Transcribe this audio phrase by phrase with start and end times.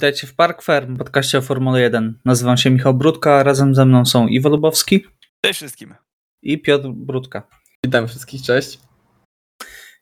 [0.00, 2.18] Witajcie w Park Fair, podcaście o Formule 1.
[2.24, 5.04] Nazywam się Michał Brudka, razem ze mną są Iwo Lubowski.
[5.44, 5.94] Cześć wszystkim.
[6.42, 7.42] I Piotr Brudka.
[7.84, 8.78] Witam wszystkich, cześć.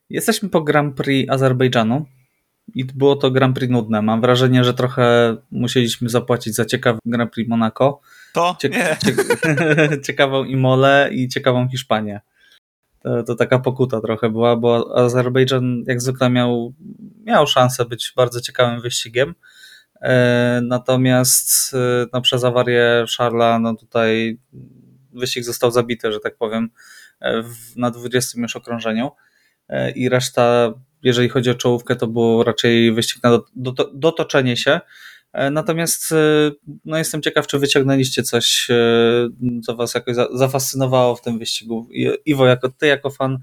[0.09, 2.05] Jesteśmy po Grand Prix Azerbejdżanu
[2.75, 4.01] i było to Grand Prix nudne.
[4.01, 8.01] Mam wrażenie, że trochę musieliśmy zapłacić za ciekawy Grand Prix Monaco.
[8.33, 8.55] To?
[8.61, 8.97] Cie nie.
[9.03, 9.15] Cie
[10.07, 12.21] ciekawą Imolę i ciekawą Hiszpanię.
[13.03, 16.73] To, to, taka pokuta trochę była, bo Azerbejdżan jak zwykle miał,
[17.25, 19.35] miał szansę być bardzo ciekawym wyścigiem.
[20.01, 24.39] E, natomiast e, no, przez awarię Charla, no tutaj
[25.13, 26.69] wyścig został zabity, że tak powiem,
[27.21, 27.43] e,
[27.75, 29.11] na 20 już okrążeniu
[29.95, 30.73] i reszta,
[31.03, 33.39] jeżeli chodzi o czołówkę, to było raczej wyścig na
[33.93, 34.79] dotoczenie się.
[35.51, 36.13] Natomiast
[36.85, 38.67] no, jestem ciekaw, czy wyciągnęliście coś,
[39.65, 41.89] co was jakoś zafascynowało w tym wyścigu.
[42.25, 43.39] Iwo, jako ty, jako fan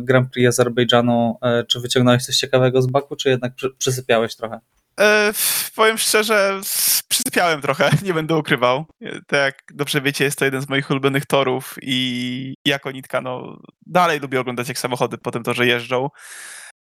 [0.00, 4.60] Grand Prix Azerbejdżanu, czy wyciągnąłeś coś ciekawego z Baku, czy jednak przysypiałeś trochę?
[5.00, 5.32] E,
[5.74, 6.60] powiem szczerze,
[7.08, 8.86] przysypiałem trochę, nie będę ukrywał.
[9.26, 13.58] Tak jak dobrze wiecie, jest to jeden z moich ulubionych torów i jako nitka, no
[13.86, 16.08] dalej lubię oglądać jak samochody po tym torze jeżdżą,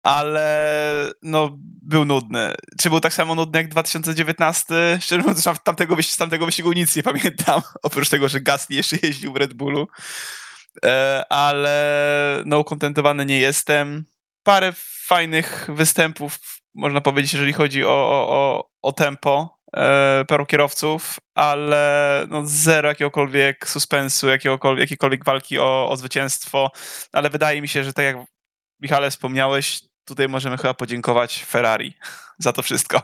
[0.03, 2.53] ale no był nudny.
[2.81, 4.65] Czy był tak samo nudny jak 2019?
[5.01, 9.33] Szczerze mówiąc, tamtego, z tamtego wyścigu nic nie pamiętam, oprócz tego, że Gasly jeszcze jeździł
[9.33, 9.87] w Red Bullu,
[10.85, 14.05] e, ale no ukontentowany nie jestem.
[14.43, 14.73] Parę
[15.05, 16.39] fajnych występów
[16.79, 17.89] można powiedzieć, jeżeli chodzi o,
[18.29, 25.89] o, o tempo e, paru kierowców, ale no zero jakiegokolwiek suspensu, jakiegokolwiek, jakiejkolwiek walki o,
[25.89, 26.71] o zwycięstwo,
[27.11, 28.17] ale wydaje mi się, że tak jak
[28.81, 31.93] Michale wspomniałeś, tutaj możemy chyba podziękować Ferrari
[32.37, 33.01] za to wszystko.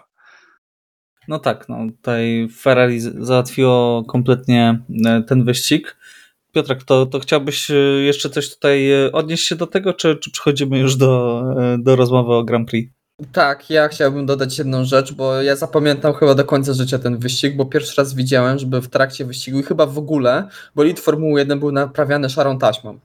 [1.28, 5.98] No tak, no tutaj Ferrari załatwiło kompletnie e, ten wyścig.
[6.52, 7.74] Piotrek, to, to chciałbyś e,
[8.04, 11.44] jeszcze coś tutaj e, odnieść się do tego, czy, czy przechodzimy już do,
[11.80, 12.94] do rozmowy o Grand Prix?
[13.32, 17.56] Tak, ja chciałbym dodać jedną rzecz, bo ja zapamiętam chyba do końca życia ten wyścig,
[17.56, 21.60] bo pierwszy raz widziałem, żeby w trakcie wyścigu i chyba w ogóle bolid Formuły 1
[21.60, 23.00] był naprawiany szarą taśmą.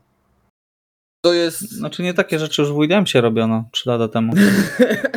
[1.25, 1.61] To jest...
[1.61, 4.33] Znaczy nie takie rzeczy już w Williamsie robiono 3 lata temu.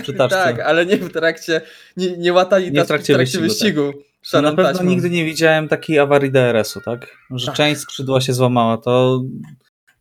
[0.01, 1.61] Przy tak, ale nie w trakcie,
[1.97, 3.85] nie, nie łatali nie w trakcie, w trakcie wyścigu.
[3.85, 4.43] wyścigu tak.
[4.43, 4.89] Na pewno taśmą.
[4.89, 7.17] nigdy nie widziałem takiej awarii DRS-u, tak?
[7.31, 7.55] Że tak.
[7.55, 8.77] część skrzydła się złamała.
[8.77, 9.21] To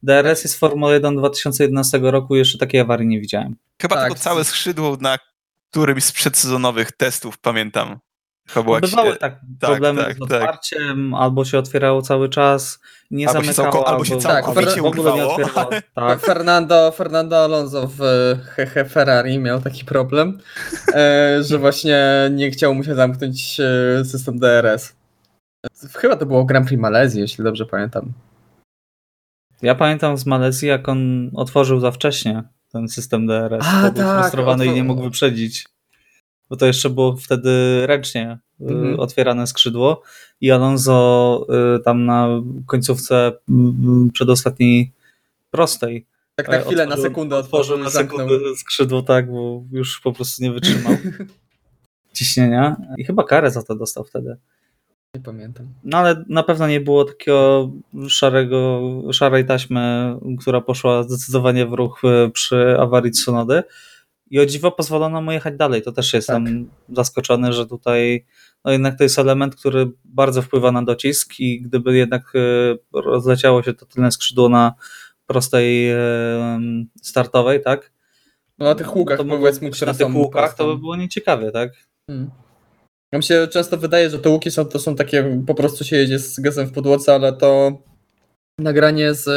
[0.03, 3.57] DRS jest Formuła 1 2011 roku, jeszcze takiej awarii nie widziałem.
[3.83, 4.05] Chyba tak.
[4.05, 5.19] tylko całe skrzydło na
[5.71, 7.99] którymś z przedsezonowych testów, pamiętam.
[8.49, 10.23] Chyba Bywały tak, tak problemy tak, z tak.
[10.23, 11.21] otwarciem, tak.
[11.21, 12.79] albo się otwierało cały czas,
[13.11, 13.67] nie albo zamykało.
[13.67, 15.17] Się całko, albo się całkowicie tak, urwało.
[15.17, 15.71] Nie otwierało.
[15.95, 16.21] Tak.
[16.21, 18.01] Fernando, Fernando Alonso w
[18.45, 20.39] Hehe Ferrari miał taki problem,
[20.95, 24.93] e, że właśnie nie chciał mu się zamknąć e, system DRS.
[25.97, 28.13] Chyba to było Grand Prix Malezji, jeśli dobrze pamiętam.
[29.63, 32.43] Ja pamiętam z Malezji, jak on otworzył za wcześnie
[32.73, 33.67] ten system DRS.
[33.67, 35.69] A, był tak, frustrowany i nie mógł wyprzedzić.
[36.51, 37.51] Bo to jeszcze było wtedy
[37.87, 39.01] ręcznie y, mhm.
[39.01, 40.03] otwierane skrzydło
[40.41, 41.47] i Alonso
[41.77, 42.29] y, tam na
[42.67, 43.33] końcówce
[44.13, 44.93] przedostatniej
[45.51, 50.13] prostej tak na chwilę, otworzył, na sekundę otworzył, na sekundę skrzydło, tak, bo już po
[50.13, 50.97] prostu nie wytrzymał
[52.17, 54.37] ciśnienia i chyba karę za to dostał wtedy.
[55.15, 55.75] Nie pamiętam.
[55.85, 57.71] No ale na pewno nie było takiego
[58.09, 58.81] szarego,
[59.13, 63.63] szarej taśmy, która poszła zdecydowanie w ruch e, przy awarii Tsunody.
[64.31, 65.83] I o dziwo pozwolono mu jechać dalej.
[65.83, 66.97] To też jestem tak.
[66.97, 68.27] zaskoczony, że tutaj
[68.65, 73.63] no jednak to jest element, który bardzo wpływa na docisk i gdyby jednak e, rozleciało
[73.63, 74.75] się to tylne skrzydło na
[75.27, 75.99] prostej e,
[77.03, 77.93] startowej, tak?
[78.59, 81.73] No na tych łukach, to powiedzmy, na tych łukach to by było nieciekawie, tak?
[82.07, 82.31] Hmm.
[83.13, 86.19] Mi się często wydaje, że te łuki są, to są takie, po prostu się jedzie
[86.19, 87.79] z gazem w podłodze, ale to
[88.59, 89.29] nagranie z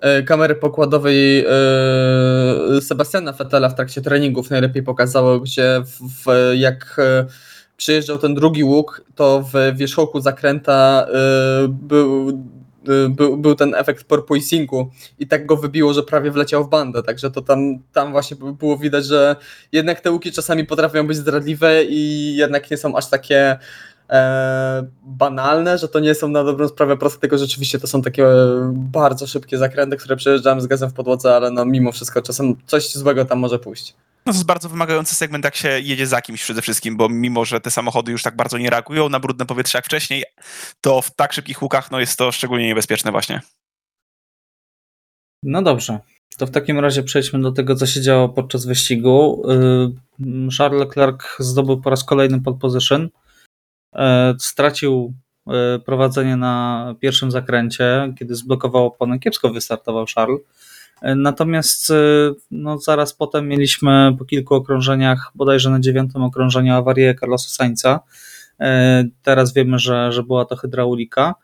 [0.00, 5.82] e, kamery pokładowej e, Sebastiana Fettela w trakcie treningów najlepiej pokazało, gdzie
[6.24, 7.26] w, jak e,
[7.76, 11.06] przyjeżdżał ten drugi łuk, to w wierzchołku zakręta
[11.68, 12.32] był
[13.10, 17.30] był, był ten efekt porpoisingu i tak go wybiło, że prawie wleciał w bandę, także
[17.30, 19.36] to tam, tam właśnie było widać, że
[19.72, 23.58] jednak te łuki czasami potrafią być zdradliwe i jednak nie są aż takie
[24.10, 28.26] e, banalne, że to nie są na dobrą sprawę proste, tylko rzeczywiście to są takie
[28.72, 32.94] bardzo szybkie zakręty, które przejeżdżamy z gazem w podłodze, ale no mimo wszystko czasem coś
[32.94, 33.94] złego tam może pójść.
[34.26, 37.44] No to jest bardzo wymagający segment, jak się jedzie za kimś przede wszystkim, bo mimo,
[37.44, 40.24] że te samochody już tak bardzo nie reagują na brudne powietrze jak wcześniej,
[40.80, 43.40] to w tak szybkich łukach no jest to szczególnie niebezpieczne właśnie.
[45.42, 45.98] No dobrze.
[46.38, 49.42] To w takim razie przejdźmy do tego, co się działo podczas wyścigu.
[50.20, 53.02] Y, Charles Leclerc zdobył po raz kolejny pole position.
[53.04, 54.00] Y,
[54.38, 55.14] stracił
[55.76, 59.18] y, prowadzenie na pierwszym zakręcie, kiedy zblokował oponę.
[59.18, 60.40] Kiepsko wystartował Charles
[61.16, 61.92] Natomiast
[62.50, 68.00] no, zaraz potem mieliśmy po kilku okrążeniach, bodajże na dziewiątym okrążeniu awarię Carlosa Sainza.
[69.22, 71.34] Teraz wiemy, że, że była to hydraulika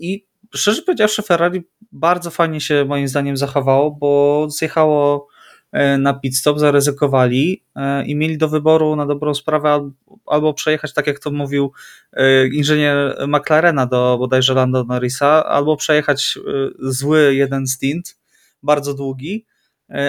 [0.00, 5.28] i szczerze powiedziawszy Ferrari bardzo fajnie się moim zdaniem zachowało, bo zjechało
[5.72, 9.90] E, na pit stop, zaryzykowali e, i mieli do wyboru na dobrą sprawę
[10.26, 11.72] albo przejechać, tak jak to mówił
[12.12, 16.38] e, inżynier McLarena do bodajże Lando Norrisa, albo przejechać
[16.78, 18.19] zły jeden stint,
[18.62, 19.46] bardzo długi,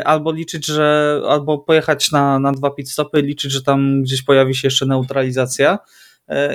[0.06, 4.56] albo liczyć, że albo pojechać na, na dwa pit stopy, liczyć, że tam gdzieś pojawi
[4.56, 5.80] się jeszcze neutralizacja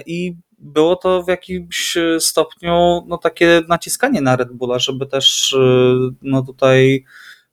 [0.07, 5.57] i było to w jakimś stopniu no, takie naciskanie na Red Bulla, żeby też
[6.23, 7.05] no, tutaj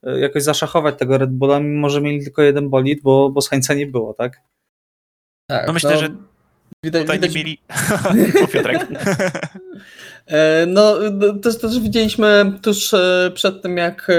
[0.04, 3.42] E, jakoś zaszachować tego Red Bulla, mimo że mieli tylko jeden bolid, bo, bo
[3.76, 4.42] nie było, tak?
[5.48, 5.68] Tak.
[5.68, 6.10] No myślę, no, że
[6.84, 7.36] widać, tutaj widać...
[7.36, 7.58] nie mieli...
[8.54, 8.88] Piotrek.
[10.28, 10.96] E, no,
[11.42, 14.12] też, też widzieliśmy tuż e, przed tym, jak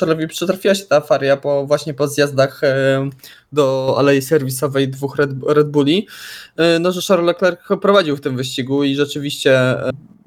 [0.00, 2.60] Charlesowi przytrafiła się ta afaria, bo właśnie po zjazdach
[3.52, 6.06] do alei serwisowej dwóch Red, Red Bulli,
[6.80, 9.76] no, że Charles Leclerc prowadził w tym wyścigu i rzeczywiście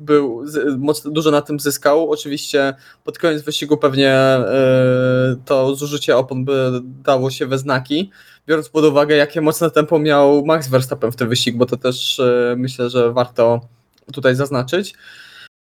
[0.02, 0.46] był,
[0.78, 2.12] mocno, dużo na tym zyskał.
[2.12, 2.74] Oczywiście
[3.04, 8.12] pod koniec wyścigu pewnie e, to zużycie opon by dało się we znaki,
[8.48, 12.19] biorąc pod uwagę, jakie mocne tempo miał Max Verstappen w tym wyścigu, bo to też
[12.19, 13.62] e, myślę, że warto
[14.13, 14.94] tutaj zaznaczyć.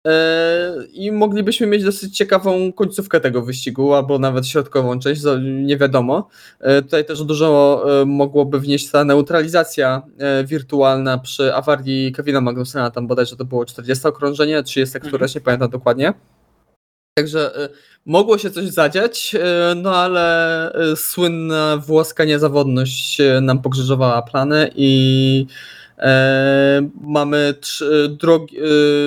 [0.06, 6.28] E, I moglibyśmy mieć dosyć ciekawą końcówkę tego wyścigu, albo nawet środkową część, nie wiadomo.
[6.60, 10.02] E, tutaj też dużo e, mogłoby wnieść ta neutralizacja
[10.44, 15.08] wirtualna przy awarii Kevina Magnusena, tam bodajże to było 40 okrążenie, 30, mhm.
[15.10, 16.14] które nie pamiętam dokładnie.
[17.14, 17.68] Także
[18.06, 19.36] mogło się coś zadziać,
[19.76, 25.46] no ale słynna włoska niezawodność nam pokrzyżowała plany i
[27.00, 27.54] mamy
[28.08, 28.62] drugi, e,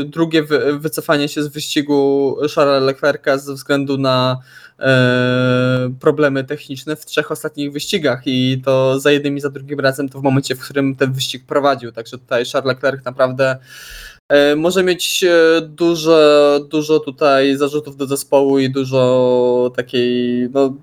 [0.06, 0.44] drugie
[0.80, 4.38] wycofanie się z wyścigu Charlesa Leclerca ze względu na
[4.80, 10.10] e, problemy techniczne w trzech ostatnich wyścigach i to za jednym i za drugim razem
[10.10, 11.92] to w momencie, w którym ten wyścig prowadził.
[11.92, 13.57] Także tutaj Charles Leclerc naprawdę
[14.56, 15.25] może mieć
[15.62, 20.74] dużo, dużo tutaj zarzutów do zespołu i dużo takiej no,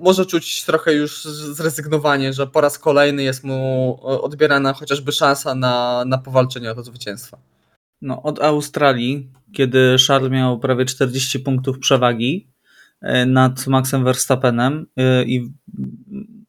[0.00, 6.04] może czuć trochę już zrezygnowanie, że po raz kolejny jest mu odbierana chociażby szansa na,
[6.06, 7.38] na powalczenie o to zwycięstwo.
[8.02, 12.48] No, od Australii, kiedy Charles miał prawie 40 punktów przewagi
[13.00, 15.52] e, nad Maxem Verstappenem e, i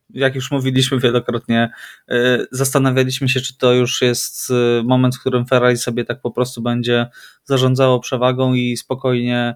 [0.09, 1.71] jak już mówiliśmy wielokrotnie,
[2.09, 4.53] e, zastanawialiśmy się, czy to już jest
[4.83, 7.07] moment, w którym Ferrari sobie tak po prostu będzie
[7.43, 9.55] zarządzało przewagą i spokojnie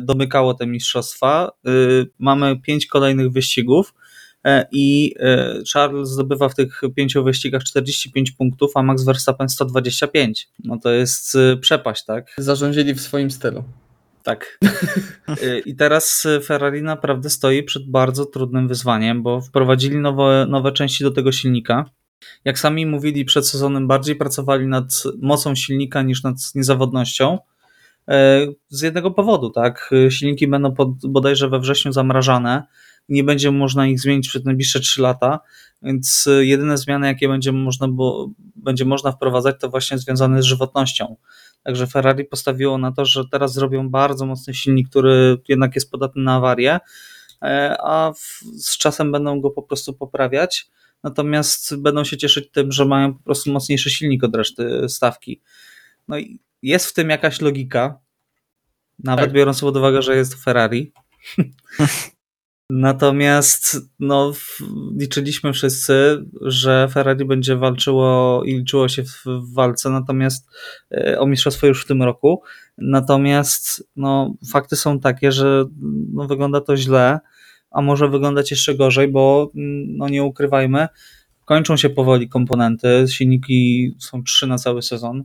[0.00, 1.50] domykało te mistrzostwa.
[1.66, 1.70] E,
[2.18, 3.94] mamy pięć kolejnych wyścigów
[4.44, 5.14] e, i
[5.72, 10.48] Charles zdobywa w tych pięciu wyścigach 45 punktów, a Max Verstappen 125.
[10.64, 12.34] No to jest przepaść, tak?
[12.38, 13.64] Zarządzili w swoim stylu.
[14.22, 14.58] Tak.
[15.66, 21.10] I teraz Ferrari naprawdę stoi przed bardzo trudnym wyzwaniem, bo wprowadzili nowe, nowe części do
[21.10, 21.84] tego silnika.
[22.44, 27.38] Jak sami mówili przed sezonem, bardziej pracowali nad mocą silnika niż nad niezawodnością.
[28.10, 29.90] E, z jednego powodu, tak?
[30.08, 32.62] Silniki będą pod, bodajże we wrześniu zamrażane,
[33.08, 35.40] nie będzie można ich zmienić przez najbliższe 3 lata,
[35.82, 41.16] więc jedyne zmiany, jakie będzie można, bo, będzie można wprowadzać, to właśnie związane z żywotnością.
[41.62, 46.22] Także Ferrari postawiło na to, że teraz zrobią bardzo mocny silnik, który jednak jest podatny
[46.22, 46.78] na awarię,
[47.42, 50.68] e, a w, z czasem będą go po prostu poprawiać.
[51.02, 55.40] Natomiast będą się cieszyć tym, że mają po prostu mocniejszy silnik od reszty stawki.
[56.08, 57.98] No i jest w tym jakaś logika,
[58.98, 59.32] nawet tak.
[59.32, 60.92] biorąc pod uwagę, że jest Ferrari.
[62.70, 64.32] Natomiast no,
[64.98, 70.48] liczyliśmy wszyscy, że Ferrari będzie walczyło i liczyło się w, w walce, natomiast
[70.90, 72.42] e, o mistrzostwo już w tym roku.
[72.78, 75.64] Natomiast no, fakty są takie, że
[76.12, 77.20] no, wygląda to źle,
[77.70, 79.50] a może wyglądać jeszcze gorzej, bo
[79.86, 80.88] no, nie ukrywajmy,
[81.44, 83.04] kończą się powoli komponenty.
[83.08, 85.24] Silniki są trzy na cały sezon.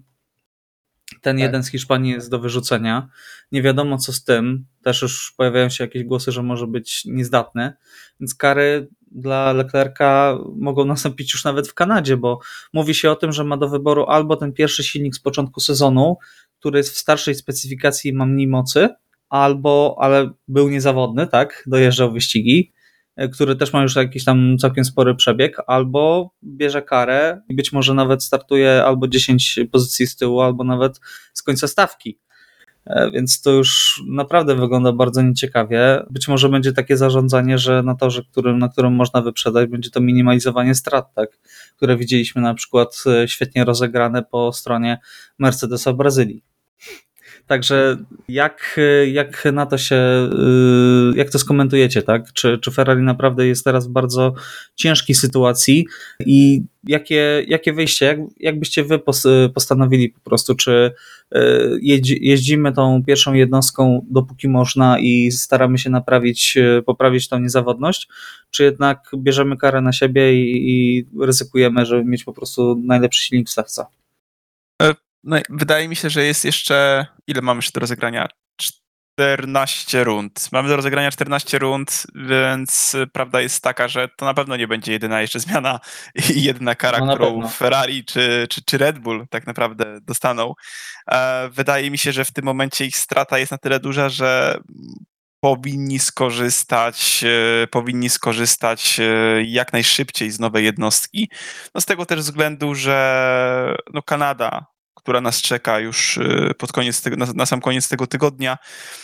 [1.26, 1.44] Ten tak.
[1.44, 3.08] jeden z Hiszpanii jest do wyrzucenia.
[3.52, 4.66] Nie wiadomo co z tym.
[4.84, 7.74] Też już pojawiają się jakieś głosy, że może być niezdatny.
[8.20, 12.40] Więc kary dla Leclerca mogą nastąpić już nawet w Kanadzie, bo
[12.74, 16.18] mówi się o tym, że ma do wyboru albo ten pierwszy silnik z początku sezonu,
[16.60, 18.90] który jest w starszej specyfikacji i ma mniej mocy,
[19.30, 22.72] albo, ale był niezawodny, tak, dojeżdżał wyścigi,
[23.34, 27.94] który też ma już jakiś tam całkiem spory przebieg, albo bierze karę i być może
[27.94, 31.00] nawet startuje albo 10 pozycji z tyłu, albo nawet
[31.34, 32.20] z końca stawki.
[32.86, 36.04] E, więc to już naprawdę wygląda bardzo nieciekawie.
[36.10, 40.02] Być może będzie takie zarządzanie, że na torze, którym, na którym można wyprzedać, będzie to
[40.02, 41.30] minimalizowanie strat, tak?
[41.76, 45.00] które widzieliśmy na przykład e, świetnie rozegrane po stronie
[45.40, 46.44] Mercedesa w Brazylii.
[47.48, 47.98] Także
[48.28, 48.80] jak,
[49.12, 50.30] jak na to się,
[51.14, 52.34] y, jak to skomentujecie, tak?
[52.34, 54.34] Czy, czy Ferrari naprawdę jest teraz w bardzo
[54.76, 55.86] ciężkiej sytuacji
[56.26, 59.00] i jakie, jakie wyjście, jak, jak byście wy
[59.54, 60.92] postanowili po prostu, czy
[61.36, 61.40] y,
[62.22, 68.08] jeździmy tą pierwszą jednostką dopóki można i staramy się naprawić, y, poprawić tą niezawodność,
[68.52, 73.48] czy jednak bierzemy karę na siebie i, i ryzykujemy, żeby mieć po prostu najlepszy silnik
[73.48, 73.86] w stawce?
[75.26, 77.06] No, wydaje mi się, że jest jeszcze.
[77.28, 78.28] Ile mamy jeszcze do rozegrania?
[79.18, 80.50] 14 rund.
[80.52, 84.92] Mamy do rozegrania 14 rund, więc prawda jest taka, że to na pewno nie będzie
[84.92, 85.80] jedyna jeszcze zmiana
[86.36, 87.48] i jedyna kara, no którą.
[87.50, 90.54] Ferrari czy, czy, czy Red Bull tak naprawdę dostaną.
[91.12, 94.60] E, wydaje mi się, że w tym momencie ich strata jest na tyle duża, że
[95.40, 97.24] powinni skorzystać,
[97.64, 101.30] e, powinni skorzystać e, jak najszybciej z nowej jednostki.
[101.76, 107.02] No z tego też względu, że no Kanada która nas czeka już y, pod koniec
[107.02, 108.58] tego, na, na sam koniec tego tygodnia,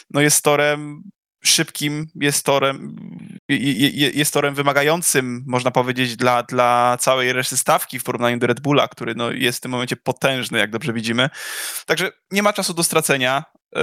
[0.10, 1.04] no jest torem
[1.44, 2.96] szybkim, jest torem,
[4.14, 8.88] jest torem wymagającym, można powiedzieć, dla, dla całej reszty stawki w porównaniu do Red Bulla,
[8.88, 11.30] który no, jest w tym momencie potężny, jak dobrze widzimy.
[11.86, 13.44] Także nie ma czasu do stracenia,
[13.78, 13.80] y,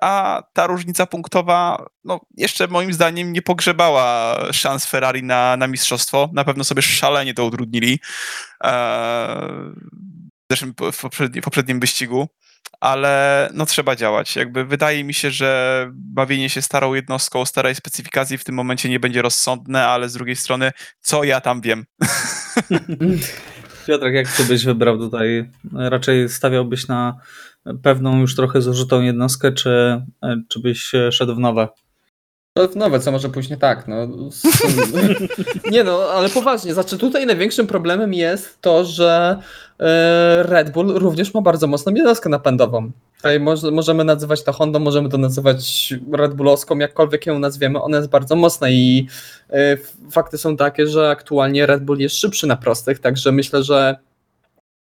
[0.00, 6.30] a ta różnica punktowa no, jeszcze moim zdaniem nie pogrzebała szans Ferrari na, na mistrzostwo.
[6.32, 8.00] Na pewno sobie szalenie to utrudnili.
[8.64, 9.50] E,
[10.50, 12.28] zeszłym, w poprzednim, poprzednim wyścigu,
[12.80, 14.36] ale no trzeba działać.
[14.36, 19.00] Jakby wydaje mi się, że bawienie się starą jednostką, starej specyfikacji w tym momencie nie
[19.00, 21.84] będzie rozsądne, ale z drugiej strony, co ja tam wiem?
[23.86, 25.50] Piotrek, jak ty byś wybrał tutaj?
[25.72, 27.16] Raczej stawiałbyś na
[27.82, 30.02] pewną już trochę zużytą jednostkę, czy,
[30.48, 31.68] czy byś szedł w nowe?
[32.76, 33.88] Nowe, co może pójść nie tak.
[33.88, 33.96] No.
[35.70, 39.36] nie no, ale poważnie, znaczy tutaj największym problemem jest to, że
[39.80, 42.90] e, Red Bull również ma bardzo mocną jednostkę napędową.
[43.16, 43.40] Tutaj
[43.72, 48.36] możemy nazywać to Hondą, możemy to nazywać Red Bullowską, jakkolwiek ją nazwiemy, ona jest bardzo
[48.36, 49.06] mocna i
[49.50, 49.76] e,
[50.10, 53.96] fakty są takie, że aktualnie Red Bull jest szybszy na prostych, także myślę, że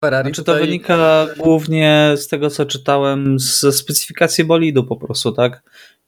[0.05, 0.61] Ferrari Czy tutaj...
[0.61, 5.63] to wynika głównie z tego, co czytałem, ze specyfikacji bolidu po prostu, tak?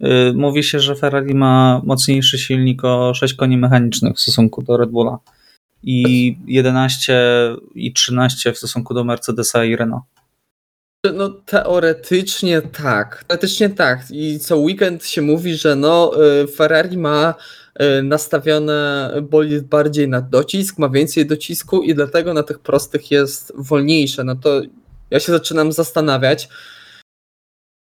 [0.05, 4.77] Y, mówi się, że Ferrari ma mocniejszy silnik o 6 koni mechanicznych w stosunku do
[4.77, 5.19] Red Bulla
[5.83, 7.21] i 11
[7.75, 10.05] i 13 w stosunku do Mercedesa i Renault.
[11.15, 13.25] No teoretycznie tak.
[13.25, 14.01] Teoretycznie tak.
[14.11, 16.13] I co weekend się mówi, że no
[16.43, 17.35] y, Ferrari ma
[17.81, 23.53] y, nastawione bolid bardziej na docisk, ma więcej docisku i dlatego na tych prostych jest
[23.57, 24.25] wolniejsze.
[24.25, 24.63] No to
[25.11, 26.49] ja się zaczynam zastanawiać,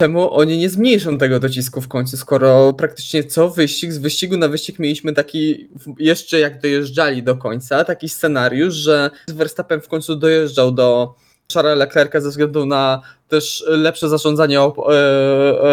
[0.02, 4.48] czemu oni nie zmniejszą tego docisku w końcu, skoro praktycznie co wyścig, z wyścigu na
[4.48, 10.72] wyścig mieliśmy taki, jeszcze jak dojeżdżali do końca, taki scenariusz, że Verstappen w końcu dojeżdżał
[10.72, 11.14] do
[11.54, 14.92] Charlesa Leclerca ze względu na też lepsze zarządzanie op e,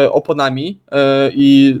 [0.02, 1.80] e, oponami e, i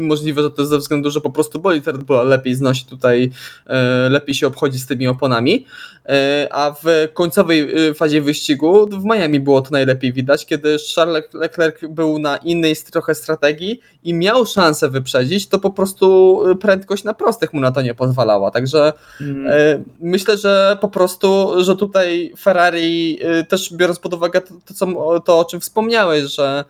[0.00, 3.30] Możliwe, że to jest ze względu, że po prostu boli Red Bulla lepiej znosi tutaj,
[3.66, 5.66] e, lepiej się obchodzi z tymi oponami.
[6.08, 11.24] E, a w końcowej e, fazie wyścigu w Miami było to najlepiej widać, kiedy Charles
[11.34, 17.14] Leclerc był na innej trochę strategii i miał szansę wyprzedzić, to po prostu prędkość na
[17.14, 18.50] prostych mu na to nie pozwalała.
[18.50, 19.84] Także mm.
[20.00, 25.38] myślę, że po prostu, że tutaj Ferrari też biorąc pod uwagę to, to, co, to
[25.38, 26.64] o czym wspomniałeś, że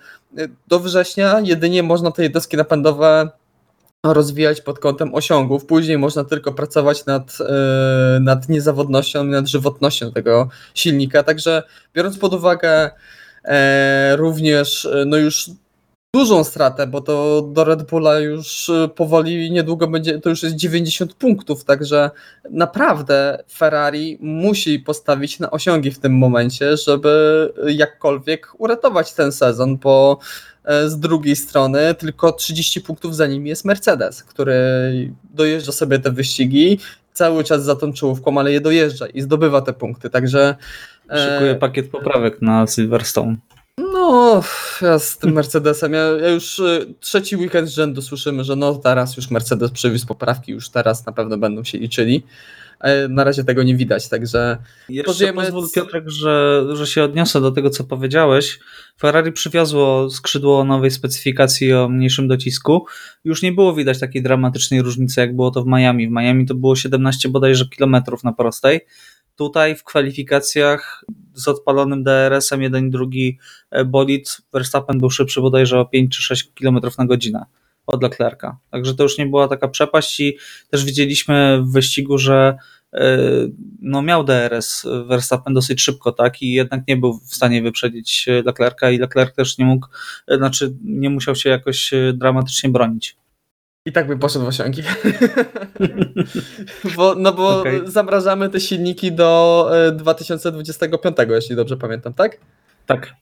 [0.68, 3.30] do września jedynie można te jednostki napędowe
[4.04, 5.66] rozwijać pod kątem osiągów.
[5.66, 11.22] Później można tylko pracować nad, e, nad niezawodnością, nad żywotnością tego silnika.
[11.22, 11.62] Także
[11.94, 12.90] biorąc pod uwagę
[13.44, 15.50] e, również e, no już
[16.14, 20.56] dużą stratę, bo to do Red Bulla już y, powoli niedługo będzie, to już jest
[20.56, 22.10] 90 punktów, także
[22.50, 30.18] naprawdę Ferrari musi postawić na osiągi w tym momencie, żeby jakkolwiek uratować ten sezon, bo
[30.64, 34.54] e, z drugiej strony tylko 30 punktów za nim jest Mercedes, który
[35.34, 36.78] dojeżdża sobie te wyścigi
[37.12, 40.54] cały czas za tą czołówką, ale je dojeżdża i zdobywa te punkty, także
[41.16, 43.36] Szykuje pakiet poprawek na Silverstone.
[44.10, 44.42] No,
[44.82, 48.74] ja z tym Mercedesem, ja, ja, już y, trzeci weekend z rzędu słyszymy, że no
[48.74, 52.22] teraz już Mercedes przywiózł poprawki, już teraz na pewno będą się liczyli.
[53.08, 54.58] Na razie tego nie widać, także...
[54.88, 55.42] Jeszcze pożyjemy...
[55.42, 58.58] pozwól Piotrek, że, że się odniosę do tego, co powiedziałeś.
[59.00, 62.86] Ferrari przywiozło skrzydło nowej specyfikacji o mniejszym docisku.
[63.24, 66.08] Już nie było widać takiej dramatycznej różnicy, jak było to w Miami.
[66.08, 68.80] W Miami to było 17 bodajże kilometrów na prostej.
[69.36, 73.38] Tutaj w kwalifikacjach z odpalonym DRS-em jeden i drugi
[73.70, 77.44] e, bolid Verstappen był szybszy bodajże o 5 czy 6 km na godzinę
[77.86, 78.58] od Leclerca.
[78.70, 80.38] Także to już nie była taka przepaść i
[80.70, 82.56] też widzieliśmy w wyścigu, że
[82.92, 83.18] e,
[83.82, 88.90] no miał DRS Verstappen dosyć szybko, tak, i jednak nie był w stanie wyprzedzić Leclerca
[88.90, 89.86] i Leclerc też nie mógł,
[90.28, 93.19] e, znaczy nie musiał się jakoś dramatycznie bronić.
[93.86, 94.82] I tak by poszedł w osiągi.
[96.96, 97.80] bo, no bo Okej.
[97.84, 102.38] zamrażamy te silniki do e, 2025, jeśli dobrze pamiętam, tak?
[102.86, 103.14] Tak.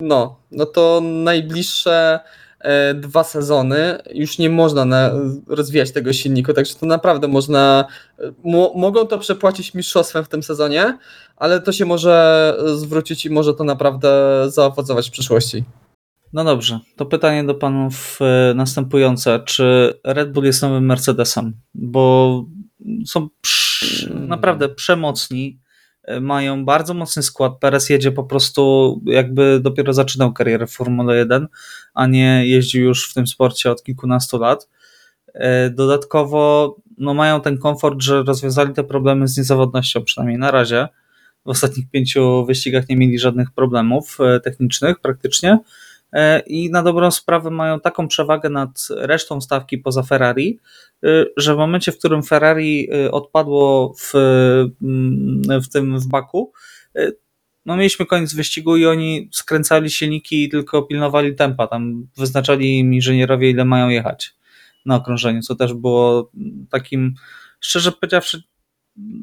[0.00, 2.20] No, no to najbliższe
[2.60, 5.10] e, dwa sezony już nie można na,
[5.46, 7.84] rozwijać tego silniku, także to naprawdę można,
[8.18, 10.98] e, mo, mogą to przepłacić mistrzostwem w tym sezonie,
[11.36, 14.10] ale to się może zwrócić i może to naprawdę
[14.48, 15.64] zaowocować w przyszłości.
[16.32, 19.40] No dobrze, to pytanie do panów e, następujące.
[19.44, 21.52] Czy Red Bull jest nowym Mercedesem?
[21.74, 22.44] Bo
[23.06, 24.28] są przy, Mm.
[24.28, 25.60] naprawdę przemocni,
[26.02, 27.52] e, mają bardzo mocny skład.
[27.60, 31.46] Perez jedzie po prostu jakby dopiero zaczynał karierę w Formule 1,
[31.94, 34.68] a nie jeździł już w tym sporcie od kilkunastu lat.
[35.34, 40.88] E, Dodatkowo no, mają ten komfort, że rozwiązali te problemy z niezawodnością, przynajmniej na razie.
[41.44, 45.58] W ostatnich pięciu wyścigach nie mieli żadnych problemów technicznych praktycznie.
[46.16, 50.58] E, I na dobrą sprawę mają taką przewagę nad resztą stawki poza Ferrari,
[51.04, 54.14] e, że w momencie, w którym Ferrari e, odpadło w,
[54.82, 56.52] mm, w tym w Baku,
[57.66, 61.66] no mieliśmy koniec wyścigu i oni skręcali silniki i tylko pilnowali tempa.
[61.66, 64.34] Tam wyznaczali im inżynierowie, ile mają jechać
[64.86, 66.30] na okrążeniu, co też było
[66.70, 67.14] takim,
[67.60, 68.42] szczerze powiedziawszy,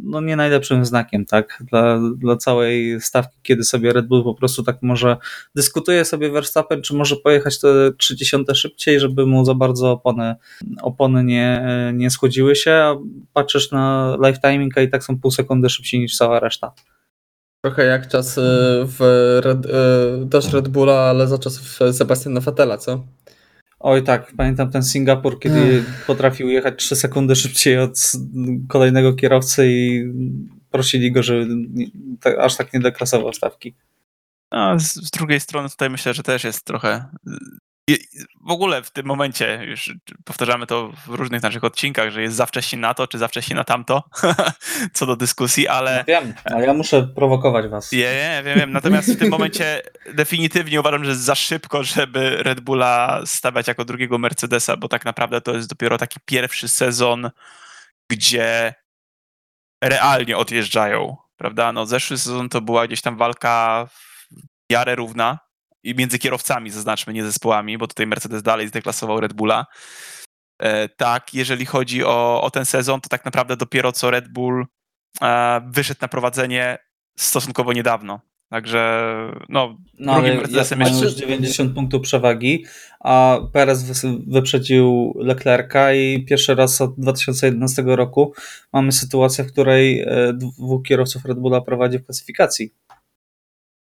[0.03, 4.63] no nie najlepszym znakiem, tak, dla, dla całej stawki, kiedy sobie Red Bull po prostu
[4.63, 5.18] tak może
[5.56, 10.36] dyskutuje sobie Verstappen, czy może pojechać te 30 szybciej, żeby mu za bardzo opony,
[10.82, 12.96] opony nie, nie schłodziły się, a
[13.34, 16.74] patrzysz na live timing, a i tak są pół sekundy szybciej niż cała reszta.
[17.65, 18.39] Trochę jak czas
[18.86, 19.00] w
[19.44, 23.06] Red, e, też Red Bulla, ale za czasów Sebastiana Vettela, co?
[23.86, 28.12] Oj tak, pamiętam ten Singapur, kiedy potrafił jechać 3 sekundy szybciej od
[28.68, 30.06] kolejnego kierowcy i
[30.72, 31.48] prosili go, żeby
[32.40, 33.75] aż tak nie deklasował stawki.
[34.52, 37.06] A z drugiej strony tutaj myślę, że też jest trochę.
[38.41, 39.93] W ogóle w tym momencie, już
[40.26, 43.56] powtarzamy to w różnych naszych odcinkach, że jest za wcześnie na to, czy za wcześnie
[43.56, 44.04] na tamto,
[44.93, 47.91] co do dyskusji, ale Wiem, a ja muszę prowokować was.
[47.91, 48.72] nie, nie, wiem, wiem.
[48.72, 49.82] Natomiast w tym momencie
[50.13, 55.06] definitywnie uważam, że jest za szybko, żeby Red Bulla stawiać jako drugiego Mercedesa, bo tak
[55.06, 57.32] naprawdę to jest dopiero taki pierwszy sezon,
[58.12, 58.74] gdzie
[59.84, 61.72] realnie odjeżdżają, prawda?
[61.72, 64.28] No zeszły sezon to była gdzieś tam walka w
[64.72, 65.39] miarę równa
[65.84, 69.65] i między kierowcami, zaznaczmy, nie zespołami, bo tutaj Mercedes dalej zdeklasował Red Bulla.
[70.60, 74.65] E, tak, jeżeli chodzi o, o ten sezon, to tak naprawdę dopiero co Red Bull
[75.22, 76.78] e, wyszedł na prowadzenie
[77.17, 78.19] stosunkowo niedawno.
[78.50, 79.08] Także
[79.50, 82.65] no, No drugim Mercedesem jest- już 90 punktów przewagi,
[83.00, 88.34] a Perez wyprzedził Leclerca i pierwszy raz od 2011 roku
[88.74, 92.74] mamy sytuację, w której e, dwóch kierowców Red Bulla prowadzi w klasyfikacji.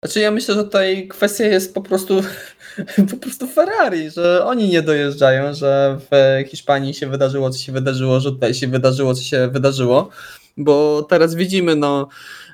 [0.04, 2.22] Znaczy ja myślę, że tutaj kwestia jest po prostu
[3.11, 8.20] po prostu Ferrari, że oni nie dojeżdżają, że w Hiszpanii się wydarzyło, co się wydarzyło,
[8.20, 10.08] że tutaj się wydarzyło, co się wydarzyło,
[10.56, 12.08] bo teraz widzimy, no,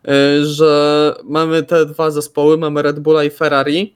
[0.09, 3.95] y, że mamy te dwa zespoły, mamy Red Bulla i Ferrari.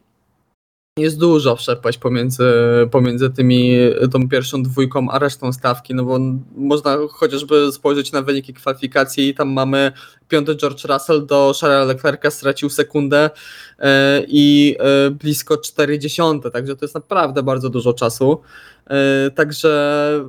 [0.98, 2.52] Jest dużo przepaść pomiędzy,
[2.90, 3.76] pomiędzy tymi,
[4.12, 6.18] tą pierwszą dwójką, a resztą stawki, no bo
[6.56, 9.92] można chociażby spojrzeć na wyniki kwalifikacji i tam mamy
[10.28, 13.30] piąty George Russell do Charlesa Leclerca stracił sekundę
[13.78, 18.40] e, i e, blisko 40, także to jest naprawdę bardzo dużo czasu.
[18.86, 20.24] E, Także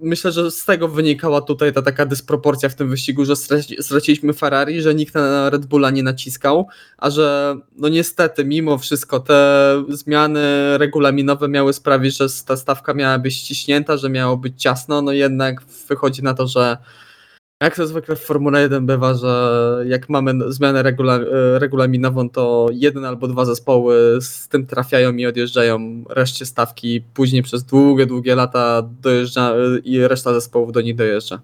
[0.00, 4.32] myślę, że z tego wynikała tutaj ta taka dysproporcja w tym wyścigu, że straci- straciliśmy
[4.32, 9.84] Ferrari, że nikt na Red Bulla nie naciskał, a że no niestety mimo wszystko te
[9.88, 10.40] zmiany
[10.78, 15.62] regulaminowe miały sprawić, że ta stawka miała być ściśnięta, że miało być ciasno, no jednak
[15.88, 16.76] wychodzi na to, że
[17.62, 22.66] jak to zwykle w Formule 1 bywa, że jak mamy zmianę regula, e, regulaminową, to
[22.72, 27.02] jeden albo dwa zespoły z tym trafiają i odjeżdżają reszcie stawki.
[27.14, 31.40] Później przez długie, długie lata dojeżdża e, i reszta zespołów do nich dojeżdża.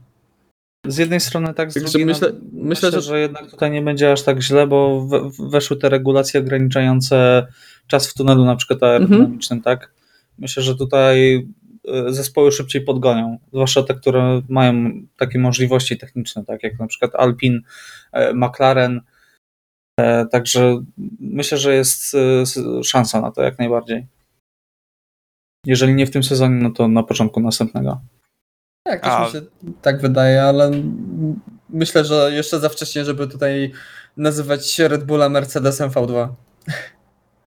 [0.87, 3.83] Z jednej strony tak, z Także drugiej myślę- myślę, myślę, że- że jednak tutaj nie
[3.83, 7.47] będzie aż tak źle, bo we, weszły te regulacje ograniczające
[7.87, 9.93] czas w tunelu na przykład aerodynamicznym, tak?
[10.39, 11.47] Myślę, że tutaj
[12.07, 17.61] zespoły szybciej podgonią, zwłaszcza te, które mają takie możliwości techniczne, tak jak na przykład Alpine,
[18.13, 19.01] e, McLaren.
[20.01, 20.85] E, Także
[21.21, 24.07] myślę, że jest e, szansa na to jak najbardziej.
[25.67, 28.01] Jeżeli nie w tym sezonie, no to na początku następnego.
[28.87, 29.43] Tak, też A- mi się
[29.83, 30.71] tak wydaje, ale
[31.69, 33.73] myślę, że jeszcze za wcześnie, żeby tutaj
[34.17, 36.29] nazywać Red Bulla Mercedesem V2.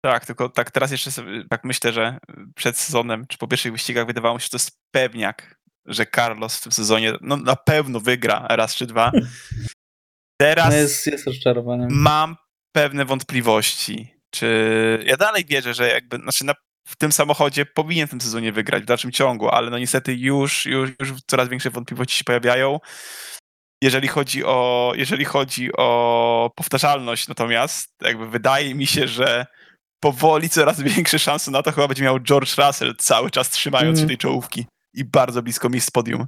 [0.05, 2.19] Tak, tylko tak teraz jeszcze sobie, tak myślę, że
[2.55, 6.57] przed sezonem, czy po pierwszych wyścigach wydawało mi się, że to jest pewniak, że Carlos
[6.59, 9.13] w tym sezonie no, na pewno wygra raz czy dwa.
[10.41, 11.89] Teraz No jest, jest rozczarowaniem.
[11.91, 12.37] mam
[12.73, 14.15] pewne wątpliwości.
[14.35, 16.55] Czy ja dalej wierzę, że jakby, znaczy na,
[16.89, 20.67] w tym samochodzie powinien w tym sezonie wygrać w dalszym ciągu, ale no niestety już,
[20.67, 22.81] już, już coraz większe wątpliwości się pojawiają.
[23.83, 29.47] Jeżeli chodzi o, jeżeli chodzi o powtarzalność, natomiast jakby wydaje mi się, że
[30.05, 34.03] powoli coraz większe szanse na to chyba będzie miał George Russell, cały czas trzymając się
[34.03, 34.09] Mm.
[34.09, 36.27] tej czołówki i bardzo blisko miejsc podium.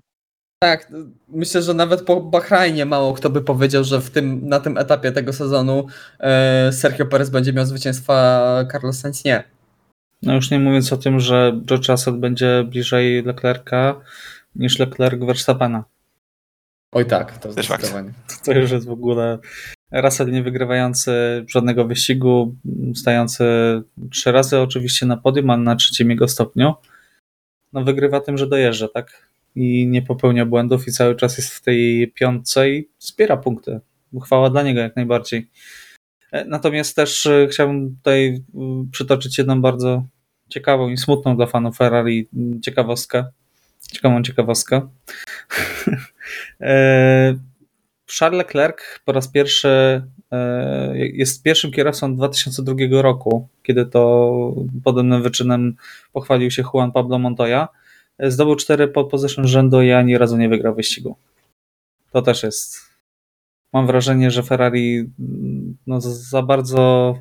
[0.62, 0.93] Tak,
[1.29, 5.12] myślę, że nawet po Bahrajnie mało kto by powiedział, że w tym, na tym etapie
[5.12, 5.87] tego sezonu
[6.21, 8.15] e, Sergio Perez będzie miał zwycięstwa,
[8.73, 9.45] Carlos Sainz nie.
[10.23, 14.01] No już nie mówiąc o tym, że George Russell będzie bliżej Leclerca
[14.55, 15.85] niż Leclerc Verstappena.
[16.97, 17.81] Oj tak, to Też fakt.
[17.81, 18.13] zdecydowanie.
[18.45, 19.39] To już jest w ogóle
[19.93, 21.13] Russell nie wygrywający
[21.49, 22.55] żadnego wyścigu,
[22.95, 23.45] stający
[24.11, 26.75] trzy razy oczywiście na podium, a na trzecim jego stopniu.
[27.73, 29.29] No wygrywa tym, że dojeżdża, tak?
[29.55, 33.81] I nie popełnia błędów i cały czas jest w tej piątce i zbiera punkty.
[34.25, 35.51] Chwała dla niego jak najbardziej.
[36.33, 40.07] E, Natomiast też e, chciałbym tutaj mm, przytoczyć jedną bardzo
[40.49, 42.29] ciekawą i smutną dla fanów Ferrari
[42.63, 43.25] ciekawostkę.
[43.81, 44.89] Ciekawą ciekawostkę.
[46.61, 47.39] E,
[48.19, 55.77] Charles Leclerc po raz pierwszy e, jest pierwszym kierowcą 2002 roku, kiedy to podobnym wyczynem
[56.12, 57.69] pochwalił się Juan Pablo Montoya.
[58.19, 61.17] E, Zdobył cztery pole position rzędu i ani razu nie wygrał wyścigu.
[62.12, 62.79] To też jest.
[63.73, 67.15] Mam wrażenie, że Ferrari mm, no, za- za bardzo.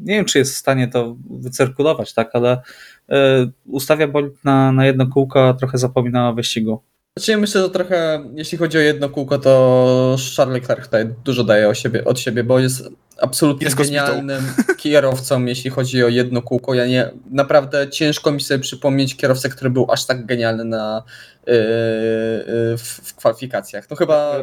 [0.00, 2.62] Nie wiem, czy jest w stanie to wycyrkulować, tak, ale
[3.08, 6.82] e, ustawia bolid na, na jedno kółko, a trochę zapomina o wyścigu.
[7.16, 11.44] Znaczy ja myślę, że trochę, jeśli chodzi o jedno kółko, to Charles Leclerc tutaj dużo
[11.44, 12.88] daje o siebie, od siebie, bo jest
[13.20, 14.44] absolutnie Jest genialnym
[14.78, 16.74] kierowcą, jeśli chodzi o jedno kółko.
[16.74, 21.02] Ja nie, naprawdę ciężko mi sobie przypomnieć kierowcę, który był aż tak genialny na,
[21.46, 23.90] yy, yy, w, w kwalifikacjach.
[23.90, 24.42] No chyba,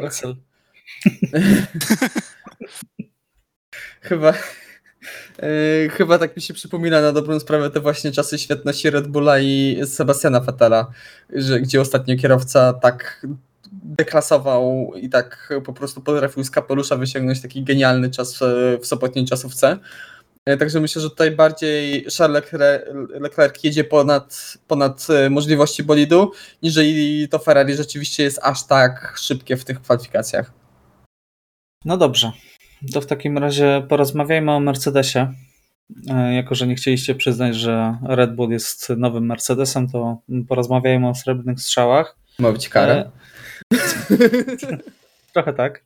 [4.00, 4.32] chyba,
[5.42, 9.38] yy, chyba tak mi się przypomina na dobrą sprawę te właśnie czasy świetności Red Bulla
[9.38, 10.90] i Sebastiana Vettela,
[11.32, 13.26] że, gdzie ostatnio kierowca tak
[13.72, 18.40] deklasował i tak po prostu potrafił z kapelusza wyciągnąć taki genialny czas w,
[18.82, 19.78] w sobotniej czasówce.
[20.46, 22.42] E, Także myślę, że tutaj bardziej Charles
[23.20, 29.56] Leclerc, jedzie ponad, ponad e, możliwości bolidu, niżeli to Ferrari rzeczywiście jest aż tak szybkie
[29.56, 30.52] w tych kwalifikacjach.
[31.84, 32.32] No dobrze.
[32.92, 35.34] To w takim razie porozmawiajmy o Mercedesie.
[36.10, 41.14] E, Jako, że nie chcieliście przyznać, że Red Bull jest nowym Mercedesem, to porozmawiajmy o
[41.14, 42.16] srebrnych strzałach.
[42.38, 43.10] Ma być karę.
[43.74, 43.76] E,
[45.32, 45.84] Trochę tak.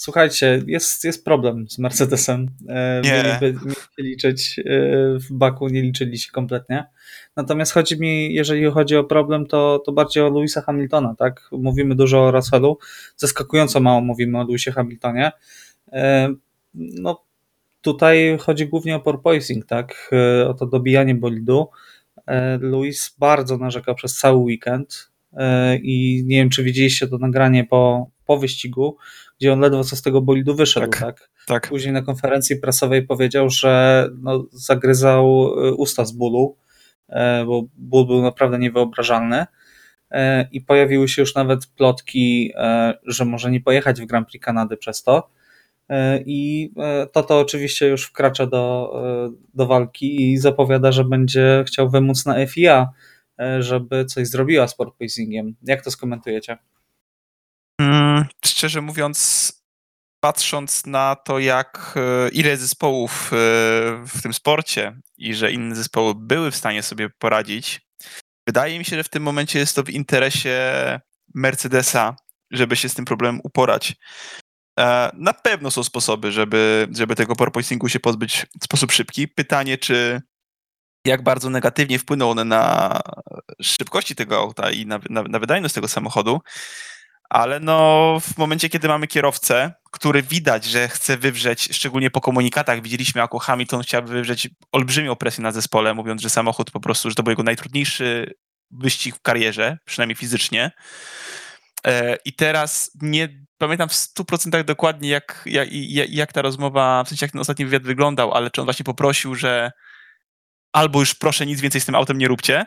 [0.00, 2.46] Słuchajcie, jest, jest problem z Mercedesem.
[2.68, 3.38] E, Nie.
[3.42, 4.62] Mieli się liczyć e,
[5.18, 6.84] w Baku, nie liczyli się kompletnie.
[7.36, 11.48] Natomiast chodzi mi, jeżeli chodzi o problem, to, to bardziej o Louisa Hamiltona, tak?
[11.52, 12.78] Mówimy dużo o Russellu,
[13.16, 15.32] zaskakująco mało mówimy o Louisie Hamiltonie.
[15.92, 16.34] E,
[16.74, 17.24] No,
[17.80, 20.10] tutaj chodzi głównie o porpoising, tak?
[20.48, 21.68] O to dobijanie bolidu.
[22.60, 25.10] Louis bardzo narzekał przez cały weekend
[25.82, 28.96] i nie wiem, czy widzieliście to nagranie po, po wyścigu,
[29.40, 31.00] gdzie on ledwo co z tego bolidu wyszedł, Tak.
[31.00, 31.30] tak?
[31.46, 31.68] Tak.
[31.68, 36.56] Później na konferencji prasowej powiedział, że no, zagryzał e, usta z bólu,
[37.08, 39.46] e, bo ból był naprawdę niewyobrażalny.
[40.10, 42.52] E, I pojawiły się już nawet plotki,
[43.04, 45.30] że może nie pojechać w Grand Prix Kanady przez to.
[46.26, 46.70] I
[47.12, 48.92] to to oczywiście już wkracza do,
[49.54, 52.88] do walki i zapowiada, że będzie chciał wymóc na FIA,
[53.60, 55.54] żeby coś zrobiła z porpoisingiem.
[55.62, 56.58] Jak to skomentujecie?
[58.50, 59.52] Szczerze mówiąc,
[60.20, 63.36] patrząc na to, jak e, ile zespołów e,
[64.06, 67.80] w tym sporcie i że inne zespoły były w stanie sobie poradzić,
[68.46, 70.60] wydaje mi się, że w tym momencie jest to w interesie
[71.34, 72.16] Mercedesa,
[72.50, 73.96] żeby się z tym problemem uporać.
[74.80, 79.28] E, Na pewno są sposoby, żeby, żeby tego porpoisingu się pozbyć w sposób szybki.
[79.28, 80.22] Pytanie, czy
[81.06, 83.00] jak bardzo negatywnie wpłyną one na
[83.62, 86.40] szybkości tego auta i na, na, na wydajność tego samochodu,
[87.30, 92.82] ale no w momencie, kiedy mamy kierowcę, który widać, że chce wywrzeć, szczególnie po komunikatach,
[92.82, 97.14] widzieliśmy, jako Hamilton chciał wywrzeć olbrzymią presję na zespole, mówiąc, że samochód po prostu, że
[97.14, 98.34] to był jego najtrudniejszy
[98.70, 100.70] wyścig w karierze, przynajmniej fizycznie.
[101.86, 105.68] E, I teraz nie pamiętam w 100% dokładnie, jak, jak,
[106.08, 109.34] jak ta rozmowa, w sensie jak ten ostatni wywiad wyglądał, ale czy on właśnie poprosił,
[109.34, 109.72] że
[110.72, 112.66] albo już proszę nic więcej z tym autem nie róbcie,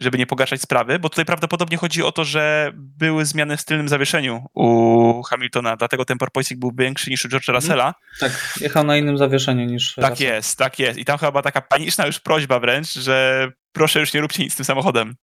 [0.00, 3.88] żeby nie pogarszać sprawy, bo tutaj prawdopodobnie chodzi o to, że były zmiany w tylnym
[3.88, 7.56] zawieszeniu u Hamiltona, dlatego ten porpoising był większy niż u George'a Mhm.
[7.56, 7.94] Russella.
[8.20, 9.94] Tak, jechał na innym zawieszeniu niż.
[9.94, 10.26] Tak Russell.
[10.26, 10.98] jest, tak jest.
[10.98, 14.52] I tam chyba była taka paniczna już prośba wręcz, że proszę już nie róbcie nic
[14.52, 15.14] z tym samochodem.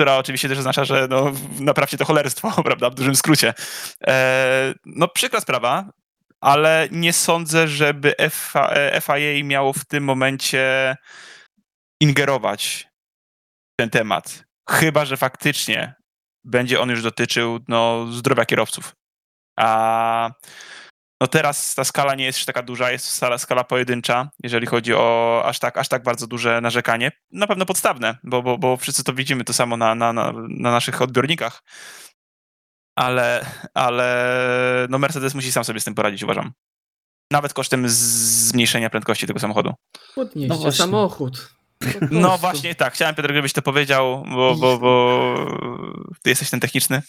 [0.00, 3.54] która oczywiście też oznacza, że no, naprawcie to cholerstwo, prawda, w dużym skrócie.
[4.06, 5.90] E, no przykra sprawa,
[6.40, 8.14] ale nie sądzę, żeby
[9.02, 10.96] FIA miało w tym momencie
[12.00, 12.89] ingerować
[13.80, 14.44] ten temat.
[14.70, 15.94] Chyba, że faktycznie
[16.44, 18.96] będzie on już dotyczył no, zdrowia kierowców.
[19.58, 20.30] A
[21.20, 24.94] no teraz ta skala nie jest już taka duża, jest skala, skala pojedyncza, jeżeli chodzi
[24.94, 27.12] o aż tak, aż tak bardzo duże narzekanie.
[27.32, 30.70] Na pewno podstawne, bo, bo, bo wszyscy to widzimy to samo na, na, na, na
[30.70, 31.62] naszych odbiornikach.
[32.96, 36.52] Ale, ale no Mercedes musi sam sobie z tym poradzić, uważam.
[37.32, 39.74] Nawet kosztem zmniejszenia prędkości tego samochodu.
[40.14, 41.59] Podnieście no samochód.
[42.10, 45.46] No właśnie tak, chciałem Piotr, żebyś to powiedział, bo, bo, bo
[46.22, 47.02] ty jesteś ten techniczny.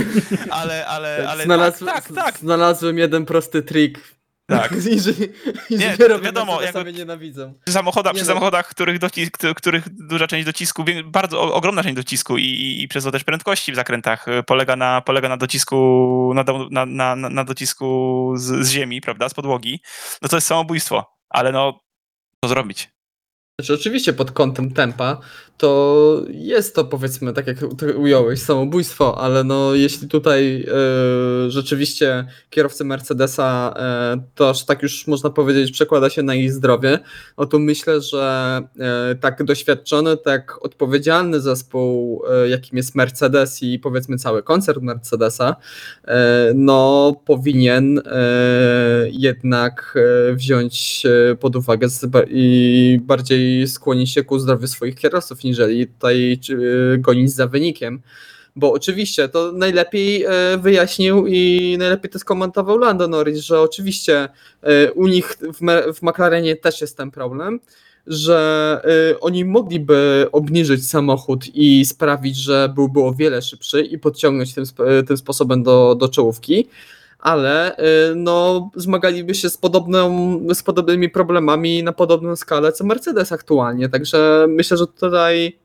[0.50, 2.38] ale, ale, tak, ale Znalazł, tak, tak, tak.
[2.38, 4.14] Znalazłem jeden prosty trik.
[4.46, 4.72] Tak.
[5.70, 7.54] nie, wiadomo, jakby nienawidzą.
[7.64, 8.34] Przy, samochodach, nie przy no.
[8.34, 13.04] samochodach, których, docis, których duża część docisku, bardzo ogromna część docisku i, i, i przez
[13.04, 17.44] to też prędkości w zakrętach y, polega na, polega na docisku, na, na, na, na
[17.44, 19.80] docisku z, z ziemi, prawda, z podłogi,
[20.22, 21.14] no to jest samobójstwo.
[21.28, 21.80] Ale no,
[22.44, 22.93] co zrobić?
[23.60, 25.18] Znaczy, oczywiście pod kątem tempa
[25.56, 27.56] to jest to powiedzmy, tak jak
[27.96, 35.06] ująłeś, samobójstwo, ale no jeśli tutaj e, rzeczywiście kierowcy Mercedesa e, to aż tak już
[35.06, 36.98] można powiedzieć przekłada się na ich zdrowie,
[37.38, 44.16] no to myślę, że e, tak doświadczony, tak odpowiedzialny zespół, jakim jest Mercedes i powiedzmy
[44.16, 45.56] cały koncert Mercedesa,
[46.54, 48.02] no powinien
[49.10, 49.98] jednak
[50.32, 51.02] wziąć
[51.40, 51.88] pod uwagę
[52.28, 56.40] i bardziej skłonić się ku zdrowiu swoich kierowców niżeli tutaj
[56.98, 58.02] gonić za wynikiem.
[58.56, 60.28] Bo oczywiście to najlepiej e,
[60.58, 64.28] wyjaśnił i najlepiej to skomentował Lando Norris, że oczywiście
[64.62, 65.36] e, u nich
[65.94, 67.60] w, McLarenie też jest ten problem,
[68.06, 68.80] że
[69.12, 74.64] e, oni mogliby obniżyć samochód i sprawić, że byłby o wiele szybszy i podciągnąć tym,
[75.06, 76.68] tym sposobem do, do czołówki
[77.24, 77.76] ale
[78.16, 83.88] no, zmagaliby się z, podobną, z podobnymi problemami na podobną skalę co Mercedes aktualnie.
[83.88, 85.58] Także myślę, że tutaj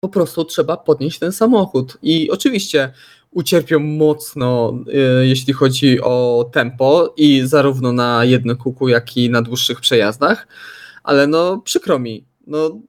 [0.00, 1.98] po prostu trzeba podnieść ten samochód.
[2.02, 2.92] I oczywiście
[3.30, 4.78] ucierpią mocno,
[5.22, 10.48] jeśli chodzi o tempo, i zarówno na jednym jak i na dłuższych przejazdach.
[11.02, 12.24] Ale no, przykro mi.
[12.46, 12.80] No,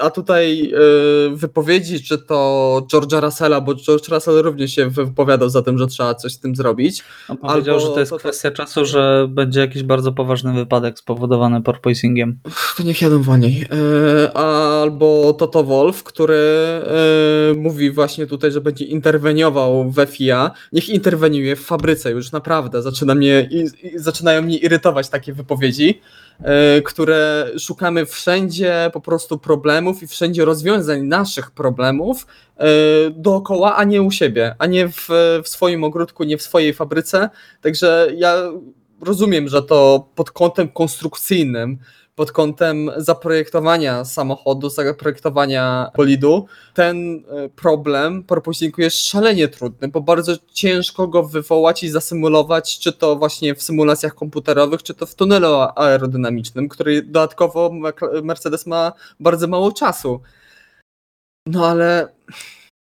[0.00, 5.62] a tutaj e, wypowiedzi, czy to George'a Russella, bo George Russell również się wypowiadał za
[5.62, 7.04] tym, że trzeba coś z tym zrobić.
[7.28, 8.56] On powiedział, albo że to jest to, kwestia to...
[8.56, 12.38] czasu, że będzie jakiś bardzo poważny wypadek spowodowany porpoisingiem.
[12.76, 13.66] To niech jadą wolniej.
[14.24, 20.50] E, albo Toto Wolf, który e, mówi właśnie tutaj, że będzie interweniował we FIA.
[20.72, 22.82] Niech interweniuje w fabryce już naprawdę.
[22.82, 23.48] Zaczyna mnie,
[23.94, 26.00] zaczynają mnie irytować takie wypowiedzi.
[26.42, 32.66] E, które szukamy wszędzie po prostu problemów i wszędzie rozwiązań naszych problemów e,
[33.10, 35.08] dookoła, a nie u siebie, a nie w,
[35.44, 37.30] w swoim ogródku, nie w swojej fabryce.
[37.60, 38.34] Także ja
[39.00, 41.78] rozumiem, że to pod kątem konstrukcyjnym
[42.16, 50.32] pod kątem zaprojektowania samochodu, zaprojektowania bolidu, ten e, problem porpoisingu jest szalenie trudny, bo bardzo
[50.52, 55.48] ciężko go wywołać i zasymulować, czy to właśnie w symulacjach komputerowych, czy to w tunelu
[55.76, 57.70] aerodynamicznym, który dodatkowo
[58.22, 60.20] Mercedes ma bardzo mało czasu.
[61.46, 62.08] No ale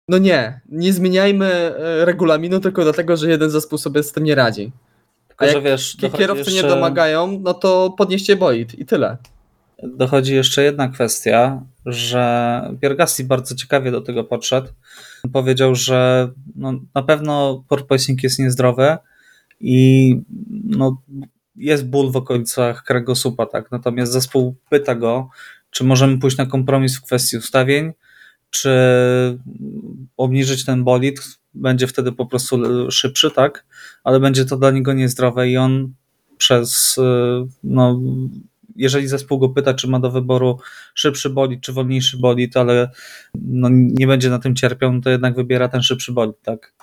[0.09, 4.35] no nie, nie zmieniajmy e, regulaminu tylko dlatego, że jeden zespół sobie z tym nie
[4.35, 4.73] radzi.
[5.47, 6.53] Tylko, że wiesz, kierowcy jeszcze...
[6.63, 9.17] nie domagają, no to podnieście bolid i tyle.
[9.83, 14.69] Dochodzi jeszcze jedna kwestia, że Pierre Gasly bardzo ciekawie do tego podszedł.
[15.33, 18.97] Powiedział, że no, na pewno porpoising jest niezdrowy
[19.61, 20.17] i
[20.65, 21.03] no,
[21.57, 23.71] jest ból w okolicach kręgosłupa, tak?
[23.71, 25.29] Natomiast zespół pyta go,
[25.71, 27.93] czy możemy pójść na kompromis w kwestii ustawień,
[28.51, 28.71] czy
[30.17, 31.21] obniżyć ten bolid,
[31.55, 32.57] będzie wtedy po prostu
[32.91, 33.65] szybszy, tak?
[34.05, 35.93] Ale będzie to dla niego niezdrowe i on
[36.39, 37.03] przez, y,
[37.65, 38.01] no,
[38.77, 40.59] jeżeli zespół go pyta, czy ma do wyboru
[40.95, 42.91] szybszy bolid, czy wolniejszy bolid, ale
[43.35, 46.75] no, nie będzie na tym cierpiał, no to jednak wybiera ten szybszy bolid, tak?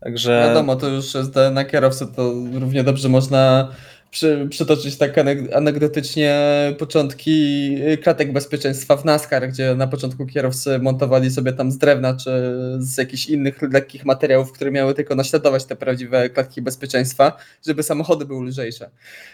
[0.00, 0.44] Także...
[0.48, 3.72] Wiadomo, to już jest na kierowcy, to równie dobrze można
[4.10, 5.16] przy, przytoczyć tak
[5.54, 6.38] anegdotycznie
[6.78, 12.30] początki kratek bezpieczeństwa w NASCAR, gdzie na początku kierowcy montowali sobie tam z drewna czy
[12.78, 18.24] z jakichś innych lekkich materiałów, które miały tylko naśladować te prawdziwe klatki bezpieczeństwa, żeby samochody
[18.24, 18.90] były lżejsze.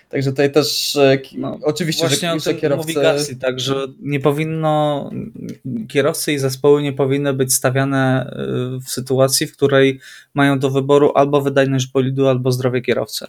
[0.09, 2.95] Także tutaj też e, no, oczywiście, że, że kierowcy...
[2.95, 5.11] Mówi tak, że nie powinno,
[5.89, 10.01] kierowcy i zespoły nie powinny być stawiane e, w sytuacji, w której
[10.35, 13.27] mają do wyboru albo wydajność bolidu, albo zdrowie kierowcy.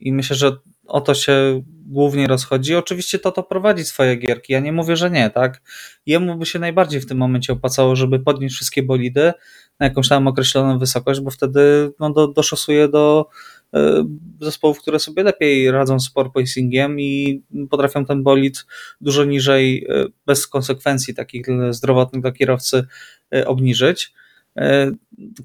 [0.00, 2.74] I myślę, że o to się głównie rozchodzi.
[2.74, 5.62] Oczywiście to to prowadzi swoje gierki, ja nie mówię, że nie, tak?
[6.06, 9.32] Jemu by się najbardziej w tym momencie opłacało, żeby podnieść wszystkie bolidy
[9.80, 13.26] na jakąś tam określoną wysokość, bo wtedy no, do, doszosuje do
[13.74, 14.04] e,
[14.40, 18.66] zespołów, które sobie lepiej radzą z porpoisingiem i potrafią ten bolid
[19.00, 22.86] dużo niżej, e, bez konsekwencji takich zdrowotnych dla kierowcy
[23.34, 24.12] e, obniżyć.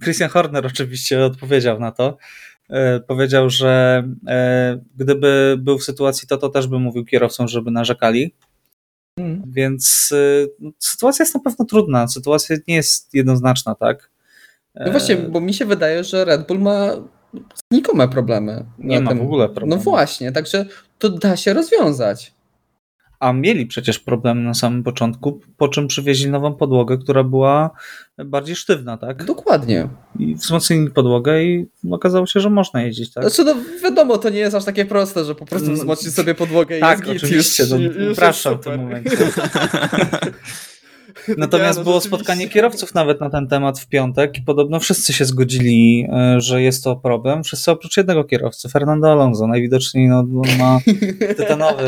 [0.03, 2.17] Christian Horner oczywiście odpowiedział na to.
[3.07, 4.03] Powiedział, że
[4.97, 8.35] gdyby był w sytuacji to, to też by mówił kierowcom, żeby narzekali.
[9.19, 9.43] Hmm.
[9.47, 10.13] Więc
[10.79, 12.07] sytuacja jest na pewno trudna.
[12.07, 14.09] Sytuacja nie jest jednoznaczna, tak?
[14.75, 16.91] No właśnie, bo mi się wydaje, że Red Bull ma
[17.71, 18.65] znikome problemy.
[18.79, 19.19] Nie ma tym.
[19.19, 19.75] w ogóle problemu.
[19.75, 20.65] No właśnie, także
[20.99, 22.34] to da się rozwiązać.
[23.25, 27.69] A mieli przecież problemy na samym początku, po czym przywieźli nową podłogę, która była
[28.25, 29.23] bardziej sztywna, tak?
[29.23, 29.87] Dokładnie.
[30.19, 33.23] I wzmocnili podłogę i okazało się, że można jeździć, tak?
[33.29, 35.79] Znaczy, no wiadomo, to nie jest aż takie proste, że po prostu mm.
[35.79, 39.17] wzmocnić sobie podłogę i Tak, oczywiście, już, no, już w tym momencie.
[41.37, 45.25] Natomiast no, było spotkanie kierowców nawet na ten temat w piątek i podobno wszyscy się
[45.25, 47.43] zgodzili, e, że jest to problem.
[47.43, 49.47] Wszyscy oprócz jednego kierowcy, Fernando Alonso.
[49.47, 50.79] Najwidoczniej no, on ma
[51.37, 51.83] tytanowy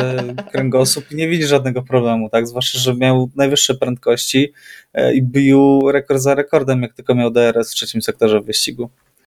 [0.52, 2.48] kręgosłup i nie widzi żadnego problemu, tak?
[2.48, 4.54] Zwłaszcza, że miał najwyższe prędkości
[4.94, 8.90] e, i bił rekord za rekordem, jak tylko miał DRS w trzecim sektorze wyścigu.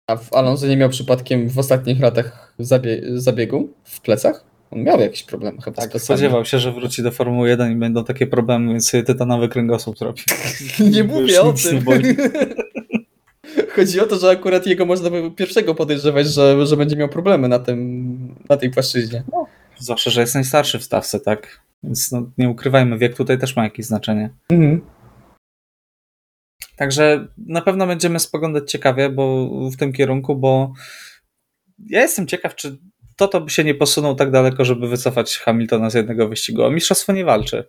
[0.08, 4.53] A Alonso nie miał przypadkiem w ostatnich latach zabie zabiegu w plecach?
[4.74, 5.82] On miał jakieś problemy chyba.
[5.82, 9.50] Tak, spodziewał się, że wróci do Formuły 1 i będą takie problemy, więc sobie tytanowy
[9.50, 10.22] kręgosłup zrobi.
[10.94, 11.86] nie mówię o tym.
[13.76, 17.48] Chodzi o to, że akurat jego można by pierwszego podejrzewać, że, że będzie miał problemy
[17.48, 19.24] na, tym, na tej płaszczyźnie.
[19.32, 19.48] No,
[19.80, 21.62] zwłaszcza, że jest najstarszy w stawce, tak?
[21.84, 24.30] Więc no, nie ukrywajmy, wiek tutaj też ma jakieś znaczenie.
[24.50, 24.82] Mhm.
[26.76, 30.74] Także na pewno będziemy spoglądać ciekawie bo w tym kierunku, bo
[31.90, 32.78] ja jestem ciekaw, czy
[33.24, 36.64] to to by się nie posunął tak daleko, żeby wycofać Hamiltona z jednego wyścigu.
[36.64, 37.64] O mistrzostwo nie walczy.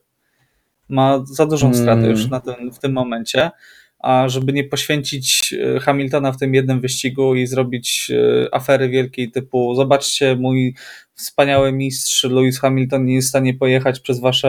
[0.88, 2.10] Ma za dużą stratę mm.
[2.10, 3.50] już na ten, w tym momencie,
[3.98, 9.30] a żeby nie poświęcić e, Hamiltona w tym jednym wyścigu i zrobić e, afery wielkiej
[9.30, 10.74] typu zobaczcie, mój
[11.14, 14.48] wspaniały mistrz Lewis Hamilton nie jest w stanie pojechać przez wasze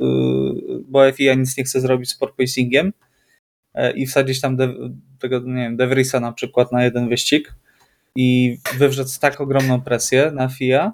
[0.00, 0.04] e,
[0.88, 2.92] bo FIA nic nie chce zrobić z porpoisingiem
[3.94, 4.74] i wsadzić tam de,
[5.18, 7.54] tego, nie wiem, De Vriesa na przykład na jeden wyścig,
[8.18, 10.92] i wywrzeć tak ogromną presję na FIA,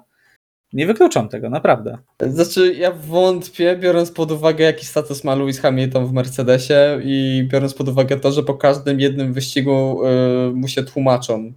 [0.73, 1.97] nie wykluczam tego, naprawdę.
[2.27, 7.73] Znaczy, ja wątpię, biorąc pod uwagę, jaki status ma Lewis Hamilton w Mercedesie i biorąc
[7.73, 11.53] pod uwagę to, że po każdym jednym wyścigu yy, mu się tłumaczą.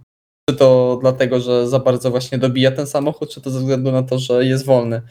[0.49, 4.03] Czy to dlatego, że za bardzo właśnie dobija ten samochód, czy to ze względu na
[4.03, 5.01] to, że jest wolny.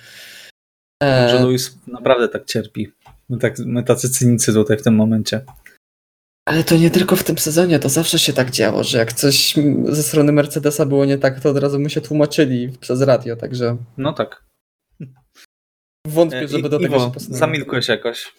[1.03, 1.29] E...
[1.29, 2.89] Że Lewis naprawdę tak cierpi.
[3.29, 5.41] My, tak, my tacy cynicy tutaj w tym momencie.
[6.49, 9.55] Ale to nie tylko w tym sezonie, to zawsze się tak działo, że jak coś
[9.85, 13.77] ze strony Mercedesa było nie tak, to od razu mu się tłumaczyli przez radio, także.
[13.97, 14.45] No tak.
[16.07, 17.39] Wątpię, żeby do tego Iwo, się posunęło.
[17.39, 18.33] Zamilkłeś jakoś.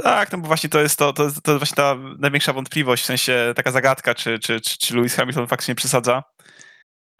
[0.00, 3.02] Tak, no bo właśnie to jest to, to, jest, to jest właśnie ta największa wątpliwość,
[3.02, 6.22] w sensie taka zagadka, czy, czy, czy, czy Lewis Hamilton faktycznie przesadza.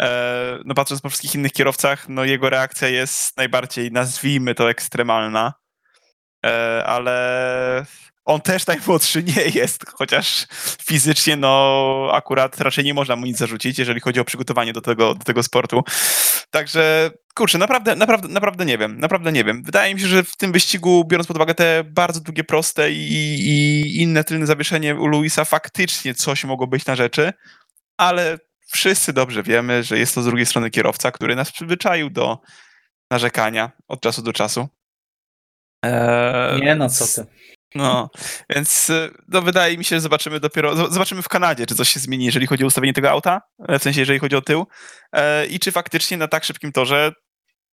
[0.01, 5.53] E, no patrząc po wszystkich innych kierowcach, no jego reakcja jest najbardziej, nazwijmy to, ekstremalna.
[6.47, 7.87] E, ale
[8.25, 10.47] on też najmłodszy nie jest, chociaż
[10.85, 15.15] fizycznie, no akurat raczej nie można mu nic zarzucić, jeżeli chodzi o przygotowanie do tego,
[15.15, 15.83] do tego sportu.
[16.51, 19.63] Także, kurczę, naprawdę, naprawdę, naprawdę nie wiem, naprawdę nie wiem.
[19.63, 23.13] Wydaje mi się, że w tym wyścigu, biorąc pod uwagę te bardzo długie, proste i,
[23.45, 27.33] i inne tylne zawieszenie u Luisa, faktycznie coś mogło być na rzeczy,
[27.97, 32.39] ale wszyscy dobrze wiemy, że jest to z drugiej strony kierowca, który nas przyzwyczaił do
[33.11, 34.69] narzekania od czasu do czasu.
[35.85, 37.27] Eee, nie no, co ty.
[37.75, 38.11] No,
[38.51, 42.01] więc y, no, wydaje mi się, że zobaczymy dopiero, zobaczymy w Kanadzie, czy coś się
[42.01, 44.67] zmieni, jeżeli chodzi o ustawienie tego auta, e, w sensie, jeżeli chodzi o tył
[45.13, 47.13] e, i czy faktycznie na tak szybkim torze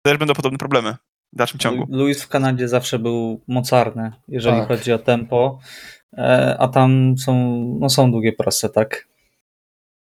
[0.02, 0.96] też będą podobne problemy
[1.32, 1.86] w dalszym ciągu.
[1.90, 4.68] Louis w Kanadzie zawsze był mocarny, jeżeli tak.
[4.68, 5.58] chodzi o tempo,
[6.18, 7.34] e, a tam są,
[7.80, 9.08] no, są długie proste, tak?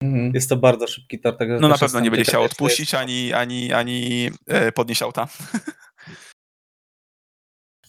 [0.03, 0.31] Mhm.
[0.35, 1.37] Jest to bardzo szybki tor.
[1.37, 4.31] Tak no na pewno nie będzie chciał odpuścić ani, ani, ani
[4.75, 5.29] podnieść auta.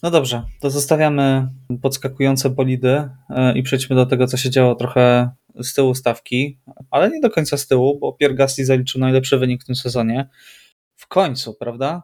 [0.02, 1.48] No dobrze, to zostawiamy
[1.82, 5.30] podskakujące bolidy e, i przejdźmy do tego, co się działo trochę
[5.62, 6.58] z tyłu stawki,
[6.90, 10.28] ale nie do końca z tyłu, bo Pierre Gasly zaliczył najlepszy wynik w tym sezonie.
[10.96, 12.02] W końcu, prawda?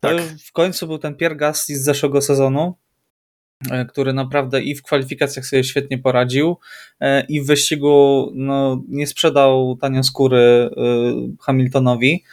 [0.00, 0.16] Tak.
[0.22, 2.74] W końcu był ten Pierre Gasly z zeszłego sezonu,
[3.70, 6.56] e, który naprawdę i w kwalifikacjach sobie świetnie poradził,
[7.00, 10.70] e, i w wyścigu no, nie sprzedał tanio skóry
[11.40, 12.24] Hamiltonowi.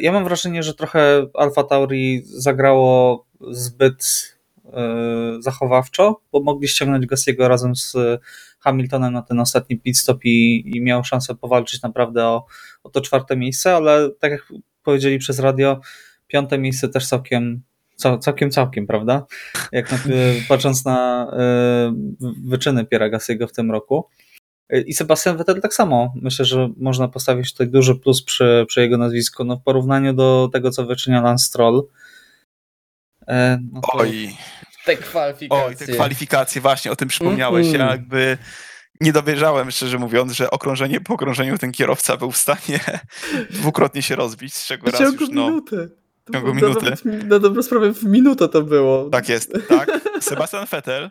[0.00, 4.37] Ja mam wrażenie, że trochę Alfa Tauri zagrało zbyt
[5.38, 7.96] zachowawczo, bo mogli ściągnąć Gassiego razem z
[8.60, 12.46] Hamiltonem na ten ostatni pit stop i, i miał szansę powalczyć naprawdę o,
[12.82, 14.52] o to czwarte miejsce, ale tak jak
[14.82, 15.80] powiedzieli przez radio,
[16.28, 17.62] Piąte miejsce też całkiem,
[18.20, 19.26] całkiem, całkiem, prawda?
[19.72, 19.98] Jak na,
[20.48, 21.26] patrząc na
[22.44, 24.08] wyczyny Piera Gassiego w tym roku.
[24.86, 26.12] I Sebastian Vettel tak samo.
[26.22, 29.44] Myślę, że można postawić tutaj duży plus przy, przy jego nazwisku.
[29.44, 31.88] No w porównaniu do tego, co wyczynia Lance Stroll.
[33.72, 33.92] No to...
[33.92, 34.36] Oj.
[34.84, 35.66] Te kwalifikacje.
[35.66, 37.66] Oj, te kwalifikacje, właśnie o tym przypomniałeś.
[37.66, 37.84] Mm -hmm.
[37.84, 38.38] Ja jakby
[39.00, 42.80] nie dowierzałem, szczerze mówiąc, że okrążenie po okrążeniu ten kierowca był w stanie
[43.50, 45.48] dwukrotnie się rozbić, z czego raz już no...
[45.48, 45.88] Minutę.
[46.28, 46.92] W ciągu minuty.
[47.04, 49.10] Na dobrą sprawę w minutę to było.
[49.10, 50.00] Tak jest, tak.
[50.20, 51.10] Sebastian Vettel,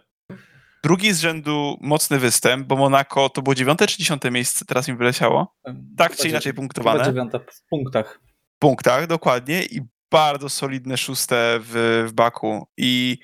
[0.84, 4.96] drugi z rzędu mocny występ, bo Monaco to było dziewiąte czy dziesiąte miejsce, teraz mi
[4.96, 5.56] wyleciało?
[5.98, 7.06] Tak czy inaczej punktowane?
[7.06, 8.20] dziewiąte w punktach.
[8.56, 9.82] W punktach, dokładnie i
[10.12, 13.18] bardzo solidne szóste w, w Baku i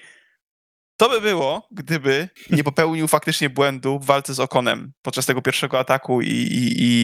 [0.97, 5.79] to by było, gdyby nie popełnił faktycznie błędu w walce z Okonem podczas tego pierwszego
[5.79, 7.03] ataku i, i, i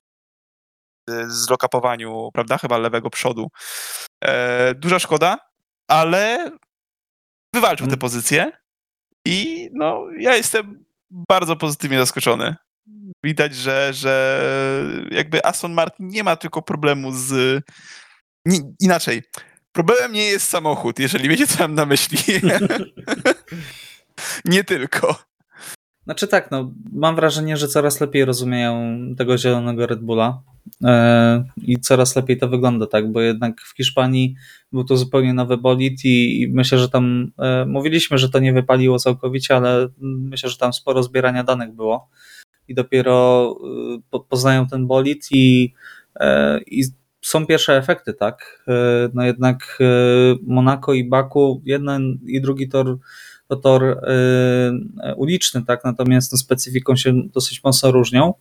[1.27, 3.47] zlokapowaniu, prawda, chyba lewego przodu.
[4.23, 5.37] E, duża szkoda,
[5.87, 6.51] ale
[7.55, 7.99] wywalczył tę mm.
[7.99, 8.51] pozycję
[9.25, 12.55] i no, ja jestem bardzo pozytywnie zaskoczony.
[13.23, 14.43] Widać, że, że
[15.11, 17.61] jakby Aston Martin nie ma tylko problemu z...
[18.45, 19.23] Nie, inaczej,
[19.79, 22.17] Problemem nie jest samochód, jeżeli wiecie, co mam na myśli.
[24.45, 25.15] nie tylko.
[26.03, 30.41] Znaczy tak, no, mam wrażenie, że coraz lepiej rozumieją tego zielonego Red Bulla
[30.83, 34.35] e, i coraz lepiej to wygląda, tak, bo jednak w Hiszpanii
[34.71, 38.99] był to zupełnie nowy bolid i, myślę, że tam e, mówiliśmy, że to nie wypaliło
[38.99, 42.09] całkowicie, ale myślę, że tam sporo zbierania danych było
[42.67, 43.55] i dopiero
[44.13, 45.73] e, poznają ten bolid i,
[46.67, 46.83] i
[47.21, 48.63] są pierwsze efekty, tak?
[48.67, 48.71] E,
[49.13, 49.85] no jednak e,
[50.43, 52.97] Monaco i Baku, jeden i drugi tor
[53.47, 55.83] to tor e, uliczny, tak?
[55.83, 58.33] Natomiast no, specyfiką się dosyć mocno różnią.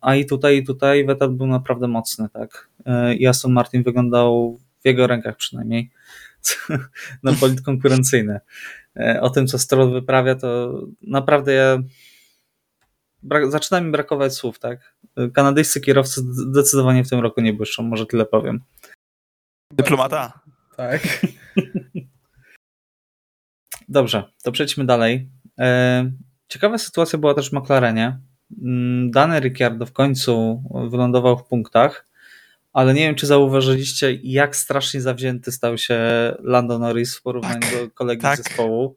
[0.00, 2.68] A i tutaj, i tutaj Vettel był naprawdę mocny, tak?
[3.18, 5.90] I Aston Martin wyglądał w jego rękach przynajmniej
[7.22, 8.40] na polit konkurencyjny.
[9.20, 11.78] O tym, co Stroll wyprawia, to naprawdę ja
[13.48, 14.94] zaczyna mi brakować słów, tak?
[15.34, 18.60] Kanadyjscy kierowcy zdecydowanie w tym roku nie błyszczą, może tyle powiem.
[19.72, 20.40] Dyplomata.
[20.76, 21.02] Tak.
[23.88, 25.30] Dobrze, to przejdźmy dalej.
[25.58, 26.10] E,
[26.48, 28.18] ciekawa sytuacja była też w McLarenie.
[28.62, 32.06] Mm, Dany Ricciardo w końcu wylądował w punktach,
[32.72, 35.98] ale nie wiem, czy zauważyliście, jak strasznie zawzięty stał się
[36.42, 38.36] Lando Norris w porównaniu tak, do kolegi tak.
[38.36, 38.96] zespołu.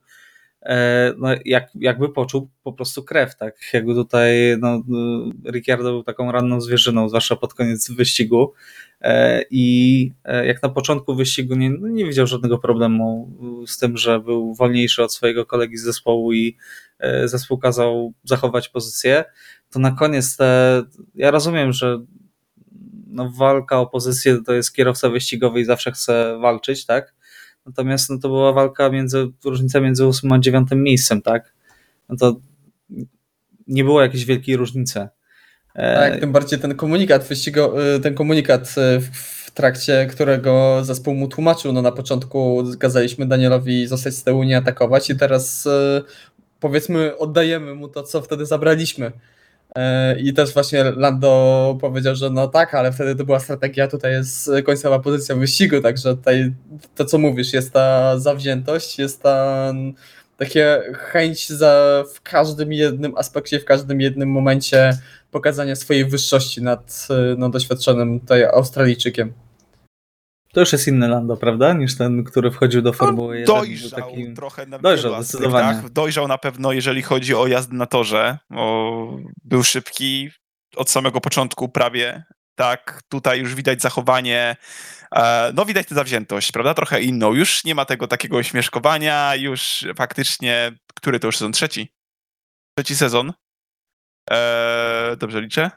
[0.65, 3.55] E, no, jak, jakby poczuł po prostu krew, tak?
[3.73, 4.83] Jakby tutaj no,
[5.51, 8.53] Ricciardo był taką ranną zwierzyną, zwłaszcza pod koniec wyścigu
[9.01, 13.31] e, i e, jak na początku wyścigu nie, no, nie widział żadnego problemu
[13.67, 16.57] z tym, że był wolniejszy od swojego kolegi z zespołu i
[17.25, 19.23] zespół kazał zachować pozycję,
[19.71, 20.83] to na koniec te,
[21.15, 21.99] ja rozumiem, że
[23.07, 27.13] no, walka o pozycję to jest kierowca wyścigowy i zawsze chce walczyć, tak?
[27.65, 31.53] Natomiast no, to była walka między, różnica między 8 a 9 miejscem, tak?
[32.09, 32.35] No to
[33.67, 35.07] nie było jakiejś wielkiej różnicy.
[35.73, 41.27] Tak, tym bardziej ten komunikat wyścigo, y, ten komunikat y, w trakcie którego zespół mu
[41.27, 46.03] tłumaczył, no na początku kazaliśmy Danielowi zostać z tyłu, nie atakować i teraz y,
[46.59, 49.11] powiedzmy oddajemy mu to, co wtedy zabraliśmy.
[49.75, 54.11] E, I też właśnie Lando powiedział, że no tak, ale wtedy to była strategia, tutaj
[54.11, 56.53] jest końcowa pozycja wyścigu, także tutaj
[56.95, 59.73] to co mówisz, jest ta zawziętość, jest ta
[60.37, 64.97] takie chęć za w każdym jednym aspekcie, w każdym jednym momencie
[65.31, 67.07] pokazania swojej wyższości nad
[67.37, 69.33] no, doświadczonym tutaj Australijczykiem.
[70.53, 71.73] To już jest inny Lando, prawda?
[71.73, 73.55] Niż ten, który wchodził do Formuły 1.
[73.55, 74.33] Dojrzał taki...
[74.33, 75.81] trochę na dojrzał, zdecydowanie.
[75.91, 78.37] Dojrzał na pewno, jeżeli chodzi o jazdę na torze.
[78.55, 80.29] O, był szybki
[80.75, 82.23] od samego początku prawie.
[82.55, 84.55] Tak, tutaj już widać zachowanie,
[85.15, 86.73] e, no widać tę zawziętość, prawda?
[86.73, 87.33] Trochę inną.
[87.33, 91.51] Już nie ma tego takiego ośmieszkowania, już faktycznie, który to już sezon?
[91.51, 91.93] Trzeci.
[92.77, 93.33] Trzeci sezon.
[94.31, 95.71] E, dobrze liczę?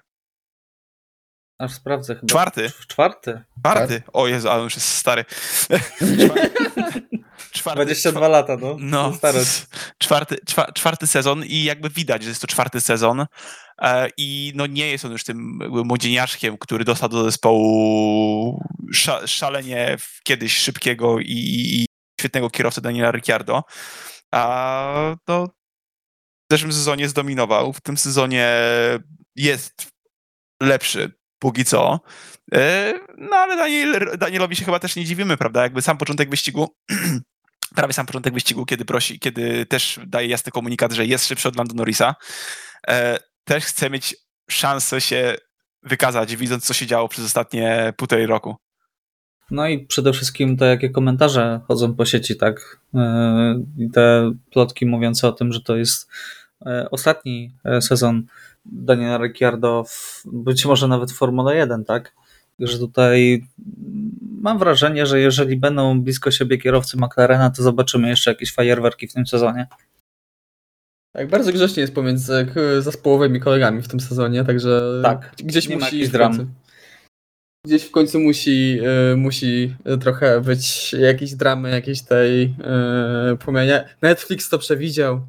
[1.59, 2.27] Aż sprawdzę chyba.
[2.27, 2.71] Czwarty.
[2.89, 3.43] Czwarty.
[3.61, 4.03] Czwarty.
[4.13, 5.25] O Jezu, ale już jest stary.
[7.53, 8.77] Czwarty, 22 lata, no.
[8.81, 9.13] No,
[9.99, 10.37] czwarty,
[10.75, 13.27] czwarty sezon i jakby widać, że jest to czwarty sezon
[13.83, 18.63] e, i no nie jest on już tym młodzieniaszkiem, który dostał do zespołu
[19.27, 21.87] szalenie kiedyś szybkiego i, i
[22.21, 23.63] świetnego kierowcę Daniela Ricciardo.
[24.35, 25.47] A no,
[26.51, 28.49] w zeszłym sezonie zdominował, w tym sezonie
[29.37, 29.87] jest
[30.63, 32.01] lepszy póki co.
[32.55, 35.63] E, no ale Daniel, Danielowi się chyba też nie dziwimy, prawda?
[35.63, 36.69] Jakby sam początek wyścigu,
[37.77, 41.57] prawie sam początek wyścigu, kiedy prosi, kiedy też daje jasny komunikat, że jest szybszy od
[41.57, 42.15] Lando Norrisa,
[42.89, 44.17] e, też chce mieć
[44.51, 45.37] szansę się
[45.83, 48.57] wykazać, widząc co się działo przez ostatnie półtorej roku.
[49.51, 52.81] No i przede wszystkim te jakie komentarze chodzą po sieci, tak?
[52.95, 56.11] E, I te plotki mówiące o tym, że to jest
[56.91, 58.27] ostatni sezon
[58.65, 59.85] Daniela Ricciardo,
[60.25, 62.13] być może nawet w Formule 1, tak?
[62.59, 63.45] Że tutaj
[64.41, 69.13] mam wrażenie, że jeżeli będą blisko siebie kierowcy McLarena, to zobaczymy jeszcze jakieś fajerwerki w
[69.13, 69.67] tym sezonie.
[71.13, 72.47] Tak, bardzo grzecznie jest pomiędzy
[72.79, 76.53] zespołowymi kolegami w tym sezonie, także tak, gdzieś musi dram.
[77.67, 78.79] Gdzieś w końcu musi,
[79.13, 83.85] y, musi trochę być jakieś dramy, jakiejś tej y.
[84.03, 85.21] Netflix to przewidział.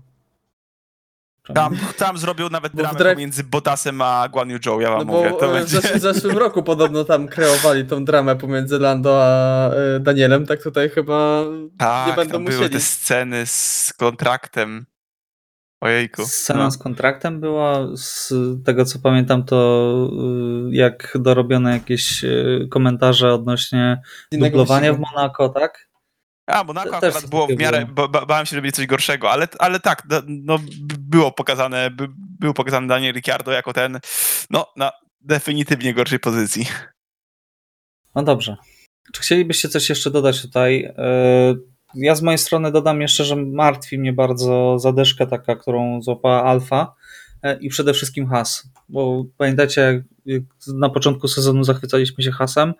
[1.53, 3.13] Tam, tam zrobił nawet dramę dref...
[3.13, 5.29] pomiędzy Botasem a Guan Yu Zhou, ja wam no mówię.
[5.29, 5.81] Bo to w będzie...
[5.81, 10.89] zeszłym, zeszłym roku podobno tam kreowali tą dramę pomiędzy Lando a y, Danielem, tak tutaj
[10.89, 11.43] chyba
[11.77, 12.59] tak, nie będą tam musieli.
[12.59, 14.85] były te sceny z kontraktem.
[15.81, 16.25] Ojejku.
[16.25, 16.71] Scena no.
[16.71, 18.33] z kontraktem była, z
[18.65, 20.09] tego co pamiętam, to
[20.69, 22.25] jak dorobione jakieś
[22.71, 25.87] komentarze odnośnie Innego dublowania w Monako, tak?
[26.47, 28.07] A, Monaco Te- akurat było w miarę, było.
[28.07, 30.57] ba, ba, bałem się, że będzie coś gorszego, ale, ale tak, no, no,
[30.99, 32.07] było pokazane, by,
[32.39, 33.99] był pokazany Daniel Ricciardo jako ten,
[34.49, 34.91] no, na
[35.21, 36.65] definitywnie gorszej pozycji.
[38.15, 38.57] No dobrze.
[39.13, 40.83] Czy chcielibyście coś jeszcze dodać tutaj?
[40.97, 41.55] E,
[41.95, 46.95] Ja z mojej strony dodam jeszcze, że martwi mnie bardzo zadeszka taka, którą złapała Alfa
[47.43, 48.69] e, i przede wszystkim Has.
[48.89, 52.73] Bo pamiętacie, jak na początku sezonu zachwycaliśmy się Hasem,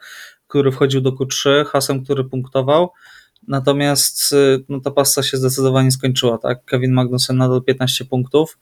[0.48, 2.92] który wchodził do Q3, Hasem, który punktował.
[3.48, 4.36] Natomiast e,
[4.70, 6.38] no, ta pasta się zdecydowanie skończyła.
[6.38, 6.66] Tak?
[6.66, 8.58] Kevin Magnussen nadal 15 punktów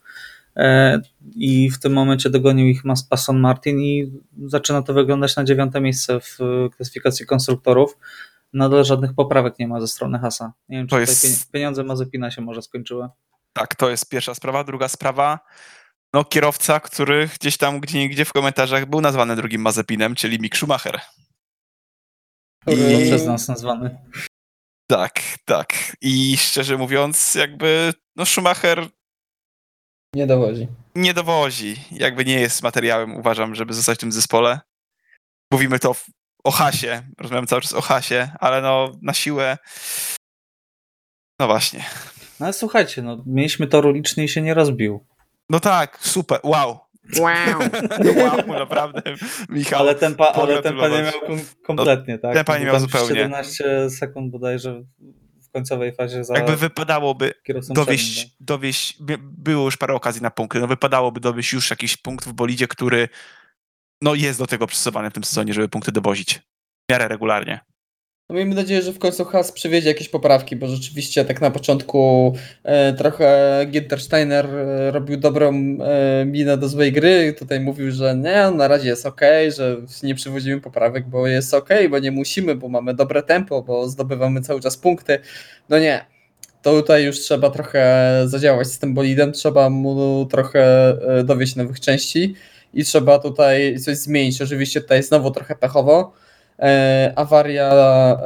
[0.56, 1.00] e,
[1.36, 4.12] i w tym momencie dogonił ich Aston Martin i
[4.46, 7.96] zaczyna to wyglądać na dziewiąte miejsce w e, klasyfikacji konstruktorów.
[8.52, 10.52] Nadal żadnych poprawek nie ma ze strony Hasa.
[10.68, 13.08] Nie wiem, czy To tutaj jest- pie- pieniądze Mazepina się może skończyły.
[13.52, 14.64] Tak, to jest pierwsza sprawa.
[14.64, 15.38] Druga sprawa,
[16.14, 20.56] no kierowca, który gdzieś tam, gdzie niegdzie w komentarzach był nazwany drugim Mazepinem, czyli Mick
[20.56, 21.00] Schumacher.
[22.60, 23.98] Który- I- Przez nas nazwany.
[24.86, 25.96] Tak, tak.
[26.00, 28.88] I szczerze mówiąc, jakby, no Schumacher
[30.14, 30.68] Nie dowodzi.
[30.94, 31.76] nie dowozi.
[31.90, 34.60] Jakby nie jest materiałem, uważam, żeby zostać w tym zespole.
[35.52, 35.94] Mówimy to
[36.44, 39.58] o Hasie, rozmawiamy cały czas o Hasie, ale no na siłę.
[41.40, 41.84] No właśnie.
[42.40, 45.06] No ale słuchajcie, no, mieliśmy tor uliczny i się nie rozbił.
[45.50, 46.78] No tak, super, wow.
[47.18, 47.60] Wow.
[48.16, 49.02] wow, naprawdę,
[49.48, 49.80] Michał.
[49.80, 52.34] Ale tempa, ale tempa nie miał kom- kompletnie, tak?
[52.34, 53.14] tempa nie miał zupełnie.
[53.14, 54.82] 17 sekund bodajże
[55.42, 57.34] w końcowej fazie za Jakby wypadałoby
[57.68, 58.46] dowieść, przednim, tak?
[58.46, 62.32] dowieść, by- było już parę okazji na punkty, no wypadałoby dowieść już jakiś punkt w
[62.32, 63.08] bolidzie, który
[64.02, 66.34] no jest do tego przystosowany w tym sezonie, żeby punkty dowozić.
[66.88, 67.60] W miarę regularnie.
[68.28, 72.32] No miejmy nadzieję, że w końcu Has przywiezie jakieś poprawki, bo rzeczywiście tak na początku
[72.62, 77.34] e, trochę Ginter Steiner e, robił dobrą e, minę do złej gry.
[77.38, 79.20] Tutaj mówił, że nie, na razie jest ok,
[79.56, 83.88] że nie przywozimy poprawek, bo jest ok, bo nie musimy, bo mamy dobre tempo, bo
[83.88, 85.18] zdobywamy cały czas punkty.
[85.68, 86.06] No nie.
[86.62, 91.80] To tutaj już trzeba trochę zadziałać z tym bolidem, trzeba mu trochę e, dowieść nowych
[91.80, 92.34] części
[92.74, 94.42] i trzeba tutaj coś zmienić.
[94.42, 96.12] Oczywiście tutaj znowu trochę pechowo,
[96.58, 97.70] e, awaria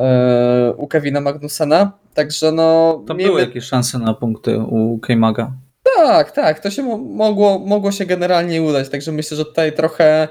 [0.00, 1.92] e, u Kevina Magnusena.
[2.14, 3.02] Także no.
[3.06, 5.52] Tam miejmy- były jakieś szanse na punkty u K-Maga.
[5.96, 6.60] Tak, tak.
[6.60, 8.88] To się mo- mogło, mogło się generalnie udać.
[8.88, 10.28] Także myślę, że tutaj trochę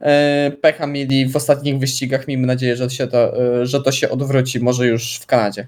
[0.00, 2.28] e, pecha mieli w ostatnich wyścigach.
[2.28, 5.66] Miejmy nadzieję, że, się to, e, że to się odwróci, może już w Kanadzie.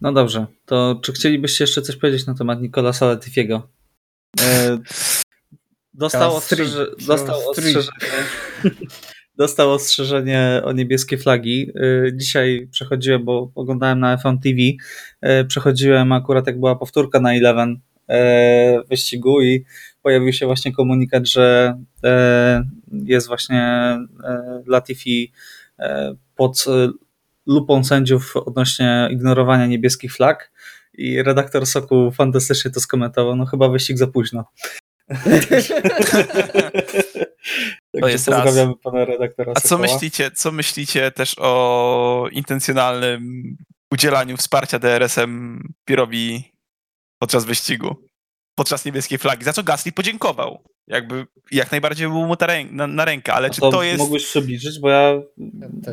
[0.00, 3.68] No dobrze, to czy chcielibyście jeszcze coś powiedzieć na temat Nicolasa Latifiego?
[4.40, 4.78] E,
[5.94, 7.90] dostał, ostrzeże, dostał, ostrzeżenie,
[9.40, 11.72] dostał ostrzeżenie o niebieskie flagi.
[11.74, 14.58] E, dzisiaj przechodziłem, bo oglądałem na F1 TV,
[15.20, 19.64] e, przechodziłem akurat jak była powtórka na Eleven e, wyścigu i
[20.02, 21.74] pojawił się właśnie komunikat, że
[23.04, 23.96] jest właśnie
[24.66, 25.32] Latifi
[26.36, 26.64] pod
[27.46, 30.50] lupą sędziów odnośnie ignorowania niebieskich flag
[30.94, 34.44] i redaktor Soku fantastycznie to skomentował, no chyba wyścig za późno.
[37.92, 38.54] Także jest raz.
[38.82, 39.88] pana redaktora A co Sokoła.
[39.88, 43.56] myślicie, co myślicie też o intencjonalnym
[43.92, 46.52] udzielaniu wsparcia DRS-em Pirowi
[47.18, 47.96] podczas wyścigu?
[48.54, 50.62] Podczas niebieskiej flagi, za co Gasly podziękował.
[50.86, 53.82] Jakby jak najbardziej był mu ta rę- na, na rękę, ale A czy to, to
[53.82, 53.98] jest...
[53.98, 55.14] mógłbyś przybliżyć, bo ja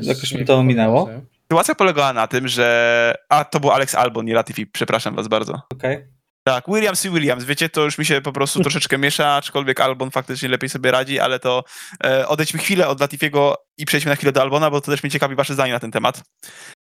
[0.01, 1.09] jakoś mi to ominęło.
[1.43, 3.15] Sytuacja polegała na tym, że...
[3.29, 5.61] A, to był Alex Albon, nie Latifi, przepraszam was bardzo.
[5.73, 6.07] Okej.
[6.47, 10.11] Tak, Williams i Williams, wiecie, to już mi się po prostu troszeczkę miesza, aczkolwiek Albon
[10.11, 11.63] faktycznie lepiej sobie radzi, ale to
[12.03, 15.11] e, odejdźmy chwilę od Latifiego i przejdźmy na chwilę do Albona, bo to też mnie
[15.11, 16.23] ciekawi wasze zdanie na ten temat.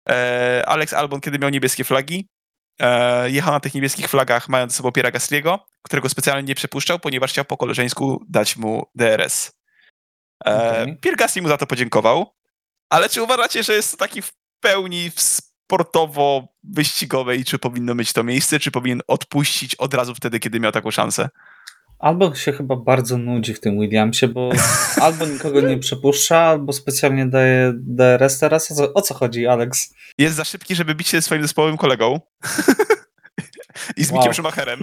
[0.10, 2.30] E, Alex Albon, kiedy miał niebieskie flagi,
[2.82, 7.00] e, jechał na tych niebieskich flagach mając ze sobą Piera Gasly'ego, którego specjalnie nie przepuszczał,
[7.00, 9.52] ponieważ chciał po koleżeńsku dać mu DRS.
[10.46, 10.98] E, Okej.
[10.98, 12.36] Pierre Gasly mu za to podziękował.
[12.90, 15.55] Ale czy uważacie, że jest to taki w pełni sportowo-wyścigowe
[17.38, 20.92] i czy powinno mieć to miejsce, czy powinien odpuścić od razu wtedy, kiedy miał taką
[20.92, 21.30] szansę?
[22.00, 24.50] Albo się chyba bardzo nudzi w tym Williamsie, bo
[25.02, 28.72] albo nikogo nie przepuszcza, albo specjalnie daje DRS teraz.
[28.72, 29.94] O co, o co chodzi, Alex?
[30.18, 32.20] Jest za szybki, żeby bić się swoim zespołowym kolegą.
[33.98, 34.18] I z Wow.
[34.18, 34.80] Mickiem Schumacherem.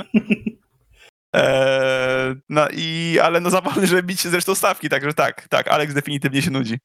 [1.33, 5.69] Eee, no i, ale no za wolny, żeby bić się zresztą stawki, także tak, tak,
[5.69, 6.79] Alex definitywnie się nudzi.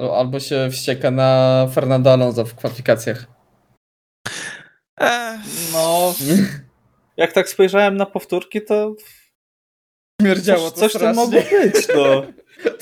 [0.00, 3.26] Al- Albo się wścieka na Fernando Alonso w kwalifikacjach.
[5.72, 6.14] No,
[7.16, 8.94] jak tak spojrzałem na powtórki, to
[10.22, 11.88] Śmierdziało coś, to coś tam mogło być.
[11.94, 12.22] No.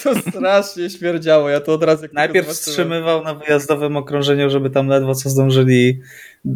[0.02, 2.06] To strasznie śmierdziało, ja to od razu...
[2.12, 6.00] Najpierw wstrzymywał na wyjazdowym okrążeniu, żeby tam ledwo co zdążyli
[6.46, 6.50] y,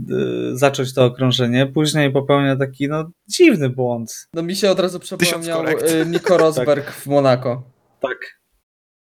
[0.52, 1.66] zacząć to okrążenie.
[1.66, 4.28] Później popełnia taki no, dziwny błąd.
[4.34, 5.90] No mi się od razu przypomniał korekt.
[5.90, 7.62] y, Nico Rosberg w Monako.
[8.00, 8.41] Tak.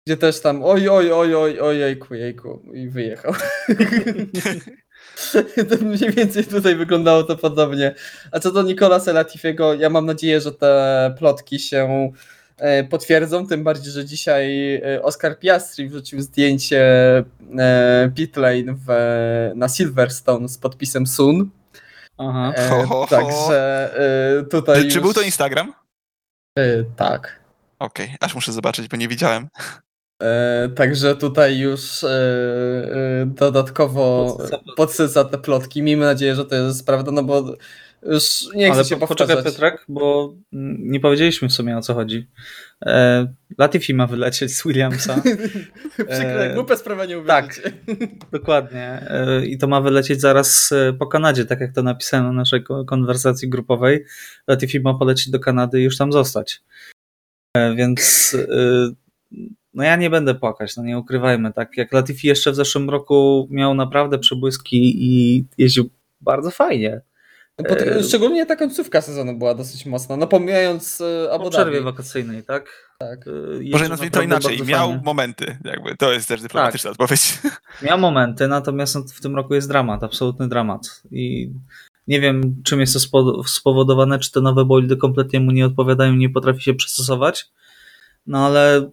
[0.07, 3.33] Gdzie też tam oj, oj, oj, oj, oj, jejku, jejku i wyjechał.
[5.69, 7.95] to mniej więcej tutaj wyglądało to podobnie.
[8.31, 12.11] A co do Nicolasa Latifiego, ja mam nadzieję, że te plotki się
[12.57, 16.83] e, potwierdzą, tym bardziej, że dzisiaj e, Oscar Piastri wrzucił zdjęcie
[17.57, 18.91] e, pitlane w,
[19.55, 21.49] na Silverstone z podpisem Sun.
[22.17, 22.53] Aha.
[22.55, 23.07] E.
[23.09, 23.89] Także
[24.39, 25.73] e, tutaj czy, czy już, był to Instagram?
[26.59, 27.43] e, Tak.
[27.79, 29.47] Okej, aż muszę zobaczyć, bo nie widziałem.
[30.23, 34.37] E, także tutaj już e, e, dodatkowo
[34.77, 35.23] Podsyca.
[35.23, 35.81] te plotki.
[35.83, 37.55] Miejmy nadzieję, że to jest prawda, no bo
[38.11, 39.43] już nie chcę Ale się po, poczekaj.
[39.43, 40.33] Piotrek, bo
[40.79, 42.27] nie powiedzieliśmy w sumie o co chodzi.
[42.85, 45.15] E, Latifi ma wylecieć z Williamsa.
[46.09, 47.45] Przykre, E, głupia sprawa nie tak.
[47.45, 47.71] uwierzycie.
[48.31, 48.87] Dokładnie.
[49.09, 52.85] E, I to ma wylecieć zaraz po Kanadzie, tak jak to napisałem na naszej ko-
[52.85, 54.05] konwersacji grupowej.
[54.47, 56.61] Latifi ma polecieć do Kanady i już tam zostać.
[57.57, 58.35] E, Więc
[59.73, 61.53] no ja nie będę płakać, no nie ukrywajmy.
[61.53, 65.89] Tak jak Latifi jeszcze w zeszłym roku miał naprawdę przebłyski i jeździł
[66.21, 67.01] bardzo fajnie.
[67.59, 70.17] No, pod- E, Szczególnie ta końcówka sezonu była dosyć mocna.
[70.17, 71.85] No pomijając e, Po Abu przerwie Dhabi.
[71.85, 72.93] wakacyjnej, tak?
[72.99, 73.27] Tak.
[73.27, 74.61] E, Może jeździł nazwijmy to inaczej.
[74.65, 75.01] Miał fajnie.
[75.05, 75.95] momenty, jakby.
[75.97, 77.33] To jest też dyplomatyczna odpowiedź.
[77.81, 81.01] Miał momenty, natomiast no, w tym roku jest dramat, absolutny dramat.
[81.11, 81.51] I
[82.07, 86.13] nie wiem, czym jest to spo- spowodowane, czy te nowe bolidy kompletnie mu nie odpowiadają,
[86.13, 87.45] nie potrafi się przystosować.
[88.27, 88.89] No ale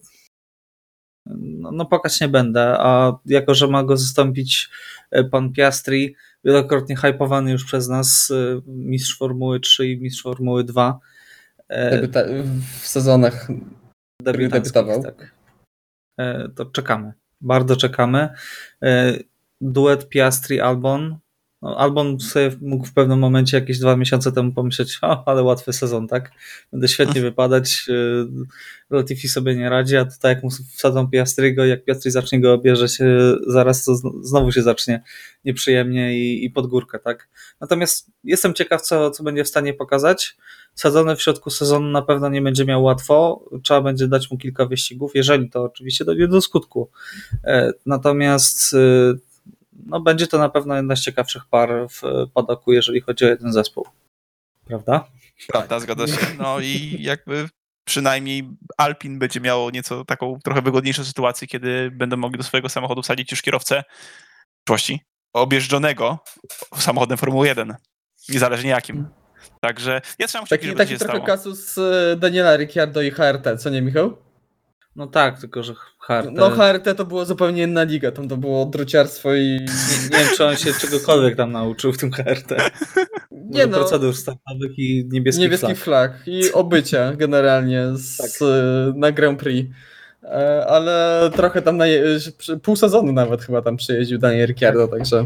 [1.39, 4.71] no, no płakać nie będę, a jako, że ma go zastąpić
[5.11, 6.15] e, pan Piastri,
[6.45, 11.01] wielokrotnie hypowany już przez nas e, mistrz Formuły 3 i mistrz Formuły 2.
[11.69, 12.09] e,
[12.81, 13.49] w sezonach
[14.23, 15.03] debiutował.
[15.03, 15.35] Tak.
[16.57, 17.13] To czekamy.
[17.41, 18.29] Bardzo czekamy.
[19.61, 21.17] Duet Piastri-Albon.
[21.63, 25.73] No, Albon sobie mógł w pewnym momencie jakieś dwa miesiące temu pomyśleć, o, ale łatwy
[25.73, 26.31] sezon, tak?
[26.73, 27.87] Będę świetnie wypadać.
[27.89, 27.95] e,
[28.91, 32.99] Latifi sobie nie radzi, a tutaj jak mu wsadzą Piastriego, jak Piastri zacznie go obierzeć
[33.47, 35.03] zaraz, to zn- znowu się zacznie
[35.45, 37.29] nieprzyjemnie i, i pod górkę, tak?
[37.61, 40.37] Natomiast jestem ciekaw, co, co będzie w stanie pokazać.
[40.75, 43.45] Sadzony w środku sezonu na pewno nie będzie miał łatwo.
[43.63, 46.91] Trzeba będzie dać mu kilka wyścigów, jeżeli to oczywiście dojdzie do skutku.
[47.45, 48.79] E, Natomiast e,
[49.87, 52.03] no, będzie to na pewno jedna z ciekawszych par w
[52.35, 53.87] padoku, jeżeli chodzi o jeden zespół.
[54.67, 55.05] Prawda?
[55.49, 56.27] Prawda, zgadza się.
[56.39, 57.49] No i jakby
[57.85, 63.03] przynajmniej Alpin będzie miało nieco taką trochę wygodniejszą sytuację, kiedy będą mogli do swojego samochodu
[63.03, 63.85] wsadzić już kierowcę
[64.61, 65.01] w przyszłości
[65.33, 66.19] objeżdżonego
[66.77, 67.75] samochodem Formuły 1.
[68.29, 69.09] Niezależnie jakim.
[69.61, 71.27] Także ja trzymam kciuki, Taki, żeby taki się trochę stało.
[71.27, 74.17] kasus e, Daniela Ricciardo i HRT, co nie Michał?
[74.97, 76.31] No tak, tylko że HRT.
[76.33, 79.41] No HRT to było zupełnie inna liga, tam to było druciarstwo i...
[79.41, 82.51] nie, nie wiem, czy on się czegokolwiek tam nauczył w tym HRT.
[83.31, 86.13] Nie Może no, procedur startowych i niebieskich niebieskich flag.
[86.13, 88.31] flag i obycia generalnie z, Tak.
[88.49, 89.71] e, na Grand Prix.
[90.23, 91.85] E, Ale trochę tam na,
[92.63, 95.25] pół sezonu nawet chyba tam przyjeździł Daniel Ricciardo, także,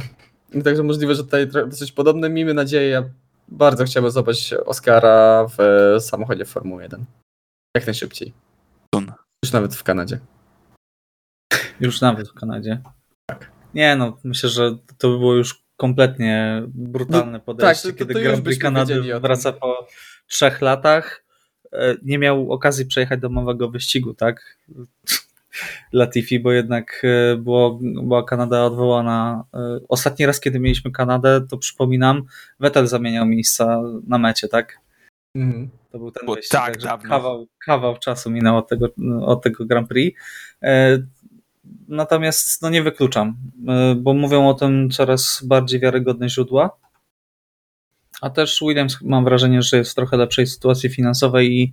[0.65, 2.29] także możliwe, że tutaj dosyć podobne.
[2.31, 3.05] Miejmy nadzieję, ja
[3.49, 7.05] bardzo chciałbym zobaczyć Oscara w samochodzie Formuły 1.
[7.77, 8.33] Jak najszybciej.
[9.45, 10.19] Już nawet w Kanadzie.
[11.81, 12.83] Już nawet w Kanadzie.
[13.27, 13.51] Tak.
[13.75, 18.21] Nie no, myślę, że to by było już kompletnie brutalne podejście, tak, to- to kiedy
[18.23, 19.87] Grand Prix Kanady wraca po
[20.27, 21.25] trzech latach.
[21.73, 24.59] E, Nie miał okazji przejechać domowego wyścigu, tak?
[25.93, 29.45] Latifi, bo jednak e, było, była Kanada odwołana.
[29.55, 32.23] E, Ostatni raz, kiedy mieliśmy Kanadę, to przypominam,
[32.61, 34.79] Vettel zamieniał miejsca na mecie, tak?
[35.35, 35.71] Mhm.
[35.91, 37.09] To był ten wyścig, tak dawno.
[37.09, 38.89] Kawał, kawał czasu minął od tego,
[39.27, 40.21] od tego Grand Prix.
[40.63, 40.99] E,
[41.89, 43.37] Natomiast no nie wykluczam,
[43.69, 46.77] e, bo mówią o tym coraz bardziej wiarygodne źródła.
[48.21, 51.73] A też Williams mam wrażenie, że jest w trochę lepszej sytuacji finansowej i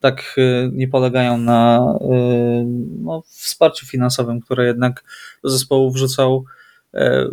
[0.00, 1.80] tak y, nie polegają na
[2.98, 5.04] no, wsparciu finansowym, które jednak
[5.42, 6.44] do zespołu wrzucał,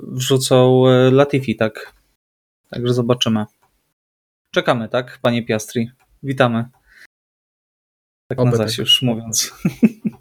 [0.04, 1.94] wrzucał Latifi, tak?
[2.70, 3.46] Także zobaczymy.
[4.52, 5.92] Czekamy, tak, panie Piastri?
[6.24, 6.66] Witamy.
[8.30, 8.68] Tak Oby na tak.
[8.68, 9.54] zaś już mówiąc.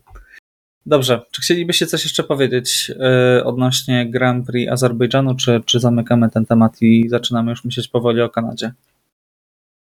[0.86, 2.92] Dobrze, czy chcielibyście coś jeszcze powiedzieć
[3.44, 8.28] odnośnie Grand Prix Azerbejdżanu, czy, czy zamykamy ten temat i zaczynamy już myśleć powoli o
[8.30, 8.72] Kanadzie?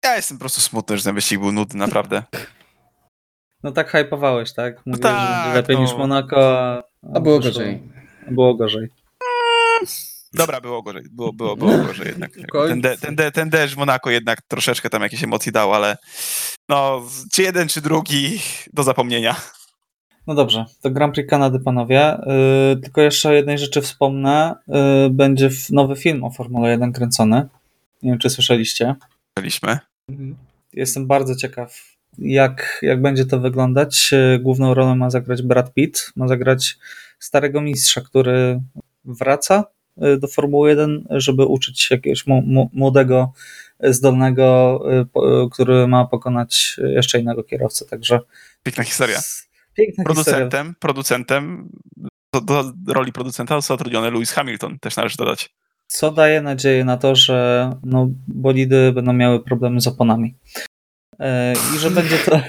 [0.05, 2.22] Ja jestem po prostu smutny, że ten wyścig był nudny, naprawdę.
[3.62, 4.86] No tak hypowałeś, tak?
[4.86, 5.82] Mówiłeś, że tak, będzie lepiej no.
[5.82, 6.82] niż Monako, a,
[7.14, 7.82] A było wyszło- gorzej.
[8.30, 8.88] Było gorzej.
[10.35, 12.30] Dobra, było gorzej, było, było, było gorzej jednak.
[12.68, 15.97] Ten, de, ten, de, ten deszcz w Monako jednak troszeczkę tam jakieś emocje dał, ale
[16.68, 17.03] no,
[17.33, 18.41] czy jeden, czy drugi,
[18.72, 19.37] do zapomnienia.
[20.26, 22.18] No dobrze, to Grand Prix Kanady, panowie.
[22.26, 24.55] Yy, tylko jeszcze o jednej rzeczy wspomnę.
[24.68, 27.49] Yy, będzie nowy film o Formule 1 kręcony.
[28.03, 28.95] Nie wiem, czy słyszeliście.
[29.37, 29.78] Byliśmy.
[30.09, 30.37] Mhm.
[30.72, 34.12] Jestem bardzo ciekaw, jak, jak będzie to wyglądać.
[34.12, 36.12] Yy, Główną rolę ma zagrać Brad Pitt.
[36.16, 36.78] Ma zagrać
[37.18, 38.61] starego mistrza, który
[39.05, 39.64] wraca
[39.97, 42.24] do Formuły 1, żeby uczyć jakiegoś
[42.72, 43.32] młodego,
[43.80, 47.84] yy, zdolnego, yy, po- yy, który ma pokonać jeszcze innego kierowcę.
[47.84, 48.20] Także
[48.62, 49.20] Piękna historia.
[49.74, 50.14] Piękna historia.
[50.14, 51.68] Producentem, producentem,
[52.32, 55.55] do, do roli producenta został zatrudniony Lewis Hamilton, też należy dodać.
[55.86, 60.34] Co daje nadzieję na to, że no, bolidy będą miały problemy z oponami.
[61.20, 62.40] E, I że będzie to.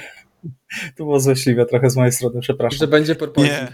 [0.97, 2.79] To było złośliwe trochę z mojej strony, przepraszam.
[2.79, 3.69] Że będzie porpoising.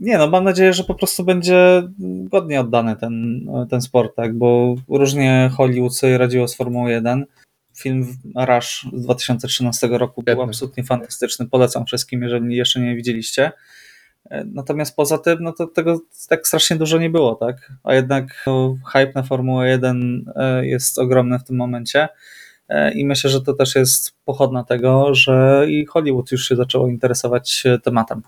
[0.00, 0.18] Nie.
[0.18, 1.82] No mam nadzieję, że po prostu będzie
[2.30, 4.38] godnie oddany ten, ten sport, tak?
[4.38, 7.26] Bo różnie Hollywood sobie radziło z Formułą 1.
[7.78, 8.16] Film
[8.48, 11.46] Rush z 2013 roku był absolutnie fantastyczny.
[11.48, 13.52] Polecam wszystkim, jeżeli jeszcze nie widzieliście.
[14.46, 17.72] Natomiast poza tym, no to tego tak strasznie dużo nie było, tak?
[17.84, 22.08] A jednak no, hype na Formułę 1 e, jest ogromny w tym momencie.
[22.68, 26.88] E, I myślę, że to też jest pochodna tego, że i Hollywood już się zaczęło
[26.88, 28.22] interesować tematem.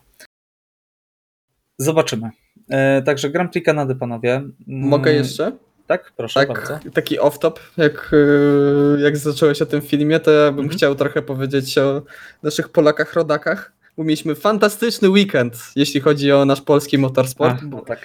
[1.78, 2.30] Zobaczymy.
[2.70, 4.34] E, Także Grand Prix Kanady, panowie.
[4.34, 4.52] Mm,
[4.88, 5.52] Mogę jeszcze?
[5.86, 6.78] Tak, proszę Tak, bardzo.
[6.94, 10.68] taki off-top, jak, y, jak zacząłeś o tym filmie, to ja bym Mhm.
[10.78, 12.02] chciał trochę powiedzieć o
[12.42, 13.72] naszych Polakach, rodakach.
[13.96, 17.54] Bo mieliśmy fantastyczny weekend, jeśli chodzi o nasz polski motorsport.
[17.58, 18.00] Ach, no tak.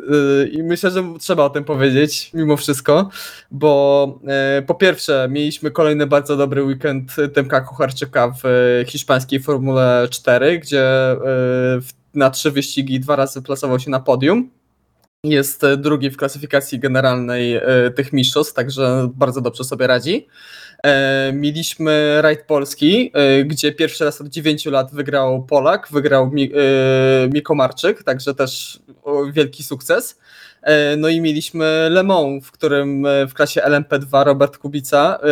[0.00, 3.10] Y, I myślę, że trzeba o tym powiedzieć, mimo wszystko,
[3.50, 10.08] bo e, po pierwsze, mieliśmy kolejny bardzo dobry weekend Tymka Kucharczyka w e, hiszpańskiej Formule
[10.10, 11.16] 4, gdzie e,
[11.80, 14.50] w- na trzy wyścigi dwa razy plasował się na podium.
[15.24, 17.62] Jest e, drugi w klasyfikacji generalnej e,
[17.96, 20.26] tych mistrzostw, także bardzo dobrze sobie radzi.
[20.84, 23.12] E, Mieliśmy rajd polski,
[23.44, 28.80] gdzie pierwszy raz od 9 lat wygrał Polak, wygrał Mi, e, Miko Marczyk, także też
[29.32, 30.18] wielki sukces.
[30.62, 35.26] E, No i mieliśmy Le Mans, w którym e, w klasie LMP2 Robert Kubica, e,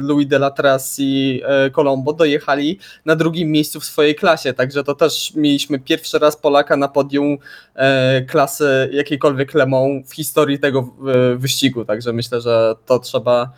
[0.00, 1.42] Louis de la Tras i
[1.72, 6.76] Colombo dojechali na drugim miejscu w swojej klasie, także to też mieliśmy pierwszy raz Polaka
[6.76, 7.38] na podium
[8.28, 10.94] klasy jakiejkolwiek Le Mans w historii tego
[11.36, 13.52] wyścigu, także myślę, że to trzeba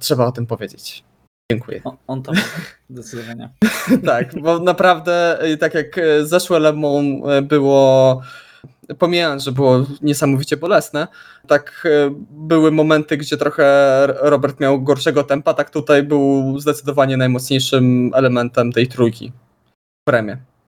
[0.00, 1.04] trzeba o tym powiedzieć.
[1.52, 1.80] Dziękuję.
[1.84, 2.32] O, on to
[2.90, 3.50] zdecydowanie.
[4.06, 8.22] tak, bo naprawdę tak jak zeszłe Le Mans było
[8.98, 11.08] pomijając, że było niesamowicie bolesne,
[11.46, 13.64] tak e, były momenty, gdzie trochę
[14.06, 19.32] Robert miał gorszego tempa, tak tutaj był zdecydowanie najmocniejszym elementem tej trójki
[20.02, 20.36] w premie.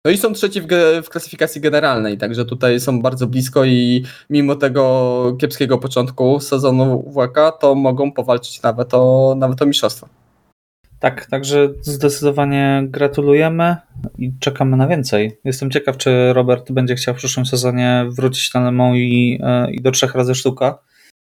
[0.07, 0.67] No i są trzeci w,
[1.05, 7.59] w klasyfikacji generalnej, także tutaj są bardzo blisko i mimo tego kiepskiego początku sezonu WK,
[7.61, 10.09] to mogą powalczyć nawet o, nawet o mistrzostwo.
[11.05, 13.77] Tak, także zdecydowanie gratulujemy
[14.19, 15.41] i czekamy na więcej.
[15.45, 19.73] Jestem ciekaw, czy Robert będzie chciał w przyszłym sezonie wrócić na Le Mans i, e,
[19.73, 20.79] i do trzech razy sztuka.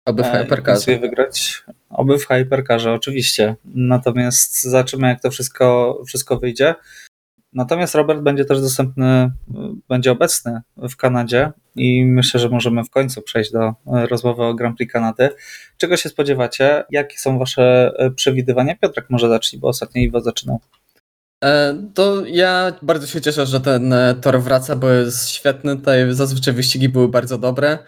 [0.05, 0.99] Oby w E, Hypercarze.
[0.99, 1.65] wygrać.
[1.91, 3.57] Oby w Hypercarze, oczywiście.
[3.65, 6.75] Natomiast zobaczymy, jak to wszystko, wszystko wyjdzie.
[7.53, 9.33] Natomiast Robert będzie też dostępny,
[9.89, 13.75] będzie obecny w Kanadzie i myślę, że możemy w końcu przejść do y,
[14.07, 15.29] rozmowy o Grand Prix Kanady.
[15.79, 16.85] Czego się spodziewacie?
[16.91, 18.77] Jakie są wasze y, przewidywania?
[18.77, 20.61] Piotrek może zacznij, bo ostatnio Iwo zaczynał.
[21.45, 25.77] E, To ja bardzo się cieszę, że ten e, tor wraca, bo jest świetny.
[25.77, 27.79] Tutaj zazwyczaj wyścigi były bardzo dobre.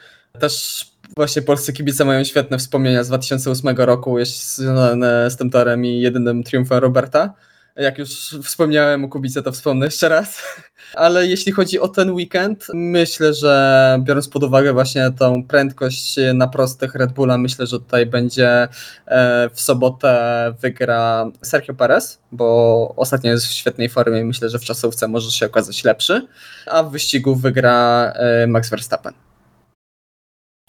[0.41, 0.85] Też
[1.17, 6.43] właśnie polscy kibice mają świetne wspomnienia z 2008 roku, związane z tym torem i jedynym
[6.43, 7.35] triumfem Roberta.
[7.79, 10.43] Jak już wspomniałem o Kubice, to wspomnę jeszcze raz.
[10.95, 16.49] Ale jeśli chodzi o ten weekend, myślę, że biorąc pod uwagę właśnie tą prędkość na
[16.49, 18.69] prostych Red Bulla, myślę, że tutaj będzie
[19.07, 24.59] e, w sobotę wygra Sergio Perez, bo ostatnio jest w świetnej formie i myślę, że
[24.59, 26.27] w czasówce może się okazać lepszy,
[26.67, 29.13] a w wyścigu wygra e, Max Verstappen.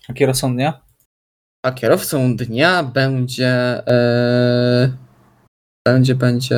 [0.09, 0.81] A kierowcą dnia?
[1.63, 3.47] A kierowcą dnia będzie.
[3.87, 5.08] E,
[5.87, 6.55] będzie, będzie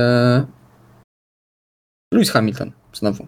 [2.14, 3.28] Lewis Hamilton znowu,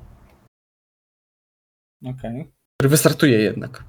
[2.06, 2.52] Okej.
[2.78, 3.84] który wystartuje jednak.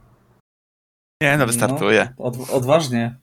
[1.22, 2.14] Nie, no wystartuje.
[2.18, 3.16] No, od, odważnie.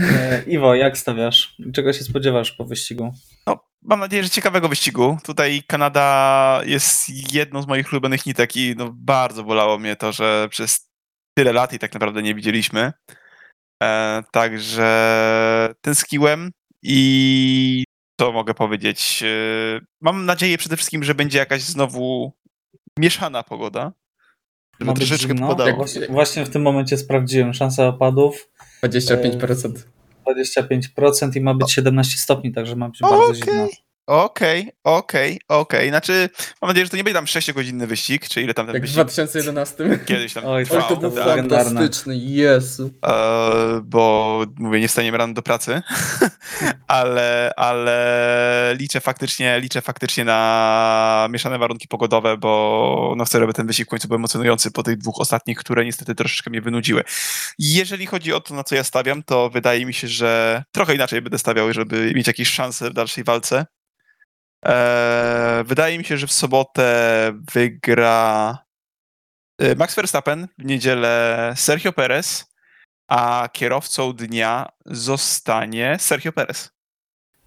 [0.00, 1.56] E, Iwo, jak stawiasz?
[1.74, 3.14] Czego się spodziewasz po wyścigu?
[3.46, 5.18] No, mam nadzieję, że ciekawego wyścigu.
[5.24, 10.48] Tutaj Kanada jest jedną z moich ulubionych nitek i no, bardzo bolało mnie to, że
[10.50, 10.90] przez
[11.38, 12.92] tyle lat i tak naprawdę nie widzieliśmy.
[13.82, 16.50] E, także tęskniłem
[16.86, 17.84] i
[18.16, 19.22] to mogę powiedzieć.
[19.22, 22.32] E, mam nadzieję przede wszystkim, że będzie jakaś znowu
[22.98, 23.92] mieszana pogoda.
[24.80, 25.48] Żeby Ma być troszeczkę zimno?
[25.48, 25.76] popadało.
[25.76, 27.54] Właśnie, właśnie w tym momencie sprawdziłem.
[27.54, 28.50] Szansa opadów
[28.84, 29.72] 25%.
[30.26, 33.68] 25% i ma być 17 stopni, także ma być bardzo Okej, zimno.
[34.06, 35.88] Okej, okej, okej.
[35.88, 36.28] Znaczy,
[36.62, 38.86] mam nadzieję, że to nie będzie tam 6-godzinny wyścig, czy ile tam ten Jak w
[38.86, 39.98] wyścig 2011.
[40.06, 40.80] kiedyś tam Oj, trwał.
[40.80, 41.24] Oj, to był tak?
[41.24, 42.90] fantastyczny, Jezu.
[43.06, 45.82] E, bo mówię, nie wstaniemy rano do pracy,
[46.86, 53.66] ale, ale liczę faktycznie, liczę faktycznie na mieszane warunki pogodowe, bo no chcę, żeby ten
[53.66, 57.02] wyścig w końcu był emocjonujący po tych dwóch ostatnich, które niestety troszeczkę mnie wynudziły.
[57.58, 61.22] Jeżeli chodzi o to, na co ja stawiam, to wydaje mi się, że trochę inaczej
[61.22, 63.66] będę stawiał, żeby mieć jakieś szanse w dalszej walce.
[64.64, 68.58] E, wydaje mi się, że w sobotę wygra
[69.58, 72.52] e, Max Verstappen, w niedzielę Sergio Perez,
[73.08, 76.70] a kierowcą dnia zostanie Sergio Perez.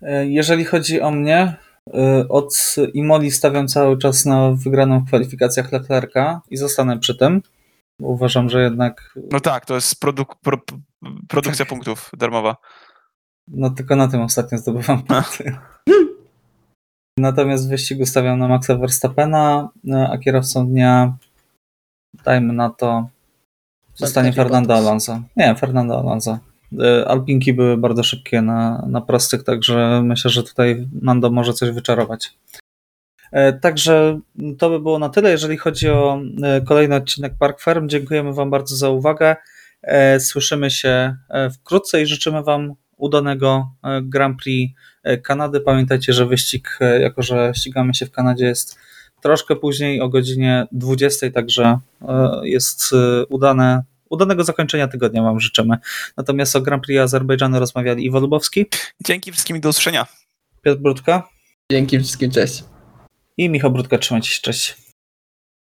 [0.02, 1.56] E, Jeżeli chodzi o mnie,
[1.94, 7.42] e, od Imoli stawiam cały czas na wygraną w kwalifikacjach Leclerca i zostanę przy tym.
[8.00, 10.62] bo Uważam, że jednak No tak, to jest produk- pro-
[11.28, 12.56] produkcja punktów darmowa.
[13.48, 15.58] no tylko na tym ostatnio zdobywam punkty.
[17.20, 21.14] Natomiast w wyścigu stawiam na Maxa Verstappena, e, a kierowcą dnia
[22.26, 23.10] dajmy na to
[23.96, 24.76] zostanie Fernando.
[24.76, 25.22] Alonso.
[25.36, 26.40] Nie, Fernando Alonso.
[26.80, 31.72] E, Alpinki były bardzo szybkie na, na prostych, także myślę, że tutaj Nando może coś
[31.72, 32.34] wyczarować.
[33.32, 34.20] E, Także
[34.58, 36.22] to by było na tyle, jeżeli chodzi o
[36.68, 37.90] kolejny odcinek Park Farm.
[37.90, 39.36] Dziękujemy Wam bardzo za uwagę.
[40.20, 41.16] Słyszymy się
[41.54, 44.74] wkrótce i życzymy Wam udanego e, Grand Prix
[45.04, 45.62] e, Kanady.
[45.62, 48.80] Pamiętajcie, że wyścig, e, jako że ścigamy się w Kanadzie, jest
[49.22, 51.80] troszkę później, o godzinie 20, także
[52.44, 52.92] jest
[53.30, 55.78] udane, udanego zakończenia tygodnia Wam życzymy.
[56.18, 58.66] Natomiast o Grand Prix Azerbejdżanu rozmawiali Iwo Lubowski,
[59.06, 60.06] Dzięki wszystkim i do usłyszenia.
[60.62, 61.30] Piotr Brudka
[61.72, 62.64] Dzięki wszystkim, cześć.
[63.38, 63.98] i Michał Brudka.
[63.98, 64.89] Trzymajcie się, cześć.